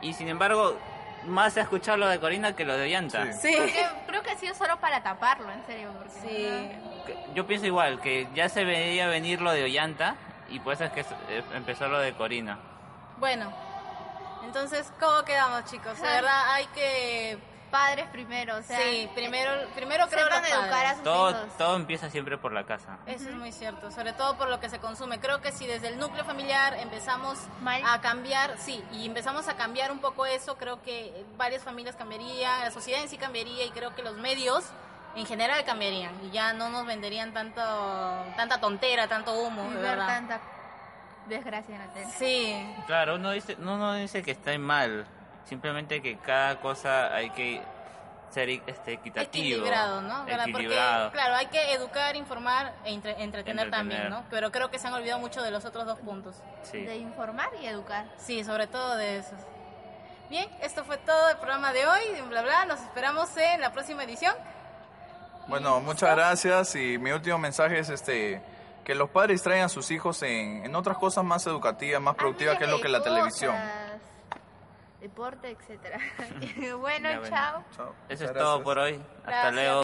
Y 0.02 0.14
sin 0.14 0.28
embargo, 0.30 0.78
más 1.26 1.54
se 1.54 1.60
ha 1.60 1.64
escuchado 1.64 1.98
lo 1.98 2.08
de 2.08 2.20
Corina 2.20 2.56
que 2.56 2.64
lo 2.66 2.78
de 2.78 2.84
Ollanta. 2.84 3.34
Sí. 3.34 3.50
Sí. 3.52 3.56
Porque 3.58 3.86
creo 4.08 4.22
que 4.24 4.32
ha 4.32 4.38
sido 4.38 4.54
solo 4.56 4.80
para 4.80 5.02
taparlo, 5.04 5.52
en 5.52 5.66
serio. 5.66 5.90
Sí. 6.22 6.72
Que- 7.06 7.26
Yo 7.36 7.46
pienso 7.48 7.66
igual, 7.66 8.00
que 8.02 8.28
ya 8.34 8.48
se 8.50 8.64
veía 8.64 9.08
venir 9.08 9.42
lo 9.42 9.52
de 9.52 9.64
Ollanta 9.64 10.16
y 10.50 10.60
por 10.60 10.74
eso 10.74 10.86
es 10.86 10.92
que 10.92 11.02
eh, 11.30 11.44
empezó 11.54 11.88
lo 11.88 12.00
de 12.00 12.14
Corina. 12.14 12.58
Bueno, 13.18 13.52
entonces, 14.44 14.92
¿cómo 15.00 15.24
quedamos, 15.24 15.66
chicos? 15.66 15.96
De 16.00 16.08
verdad, 16.08 16.54
hay 16.54 16.66
que... 16.68 17.40
Padres 17.70 18.08
primero, 18.08 18.58
o 18.58 18.64
sea. 18.64 18.80
sí, 18.82 19.08
primero, 19.14 19.52
primero 19.76 20.08
creo 20.08 20.28
los 20.28 20.40
educar 20.40 20.86
a 20.88 20.96
sus 20.96 21.04
Todo, 21.04 21.30
hijos. 21.30 21.58
todo 21.58 21.76
empieza 21.76 22.10
siempre 22.10 22.36
por 22.40 22.52
la 22.52 22.66
casa. 22.66 22.98
Eso 23.06 23.30
es 23.30 23.36
muy 23.36 23.52
cierto, 23.52 23.92
sobre 23.92 24.12
todo 24.14 24.38
por 24.38 24.50
lo 24.50 24.60
que 24.60 24.70
se 24.70 24.80
consume. 24.80 25.20
Creo 25.20 25.40
que 25.42 25.52
si 25.52 25.68
desde 25.68 25.90
el 25.90 26.00
núcleo 26.00 26.26
familiar 26.26 26.74
empezamos 26.74 27.38
Mal. 27.62 27.84
a 27.86 28.02
cambiar, 28.02 28.58
sí, 28.58 28.84
y 28.92 29.06
empezamos 29.06 29.48
a 29.48 29.56
cambiar 29.56 29.92
un 29.92 30.00
poco 30.00 30.26
eso, 30.26 30.58
creo 30.58 30.82
que 30.82 31.24
varias 31.38 31.62
familias 31.62 31.96
cambiarían, 31.96 32.62
la 32.62 32.72
sociedad 32.72 33.04
en 33.04 33.08
sí 33.08 33.18
cambiaría 33.18 33.64
y 33.66 33.70
creo 33.70 33.94
que 33.94 34.02
los 34.02 34.18
medios 34.18 34.66
en 35.16 35.28
general 35.28 35.64
cambiarían 35.64 36.14
y 36.26 36.32
ya 36.32 36.54
no 36.54 36.70
nos 36.70 36.88
venderían 36.88 37.34
tanto 37.34 37.62
tanta 38.36 38.60
tontera, 38.60 39.08
tanto 39.08 39.34
humo, 39.34 39.62
de 39.70 39.76
ver 39.76 39.82
verdad. 39.92 40.08
tanta 40.08 40.40
desgracia 41.30 41.76
en 41.76 41.82
la 41.88 41.94
tele. 41.94 42.08
Sí, 42.18 42.76
Claro, 42.88 43.16
uno 43.16 43.32
dice, 43.32 43.56
no, 43.60 43.78
no 43.78 43.94
dice 43.94 44.22
que 44.24 44.32
está 44.32 44.58
mal, 44.58 45.06
simplemente 45.46 46.02
que 46.02 46.18
cada 46.18 46.60
cosa 46.60 47.14
hay 47.16 47.30
que 47.32 47.62
ser 48.32 48.50
este, 48.50 48.94
equitativo. 48.94 49.44
equilibrado, 49.58 50.02
¿no? 50.02 50.28
Equilibrado. 50.28 51.06
Porque, 51.10 51.18
claro, 51.18 51.36
hay 51.36 51.48
que 51.48 51.74
educar, 51.74 52.16
informar 52.16 52.74
e 52.86 52.92
entre- 52.94 53.22
entretener, 53.24 53.66
Entretener. 53.66 53.70
también, 53.72 54.10
¿no? 54.10 54.24
Pero 54.30 54.52
creo 54.52 54.70
que 54.70 54.78
se 54.78 54.88
han 54.88 54.94
olvidado 54.94 55.20
mucho 55.20 55.42
de 55.42 55.50
los 55.50 55.66
otros 55.66 55.86
dos 55.88 55.98
puntos. 56.00 56.36
Sí. 56.62 56.80
De 56.84 56.98
informar 56.98 57.50
y 57.62 57.66
educar. 57.66 58.06
Sí, 58.18 58.44
sobre 58.44 58.68
todo 58.68 58.96
de 58.98 59.18
esos. 59.18 59.40
Bien, 60.30 60.48
esto 60.62 60.84
fue 60.86 60.98
todo 61.00 61.30
el 61.32 61.38
programa 61.38 61.74
de 61.74 61.88
hoy, 61.88 62.02
de 62.14 62.22
bla 62.22 62.44
bla. 62.44 62.66
Nos 62.66 62.80
esperamos 62.82 63.36
en 63.36 63.62
la 63.62 63.72
próxima 63.72 64.04
edición. 64.04 64.36
Bueno, 65.48 65.80
muchas 65.80 66.16
gracias 66.16 66.76
y 66.76 67.00
mi 67.00 67.10
último 67.12 67.40
mensaje 67.40 67.80
es 67.80 67.90
este 67.90 68.40
que 68.84 68.96
los 68.96 69.10
padres 69.10 69.42
traigan 69.44 69.66
a 69.66 69.70
sus 69.70 69.92
hijos 69.92 70.22
en, 70.24 70.66
en 70.66 70.76
otras 70.76 70.98
cosas 70.98 71.24
más 71.24 71.46
educativas, 71.48 72.02
más 72.02 72.16
productivas 72.16 72.58
que 72.58 72.66
es 72.66 72.70
lo 72.70 72.80
que 72.82 72.90
la 72.90 73.02
televisión. 73.02 73.54
Cosas, 73.56 74.00
Deporte, 75.00 75.50
etcétera. 75.52 75.98
bueno, 76.80 77.10
Ya, 77.10 77.20
bueno. 77.20 77.36
chao. 77.36 77.64
Chao. 77.76 77.96
Eso 78.10 78.26
es 78.26 78.34
todo 78.34 78.62
por 78.64 78.80
hoy. 78.80 78.96
Hasta 79.20 79.32
Gracias. 79.32 79.54
luego. 79.54 79.78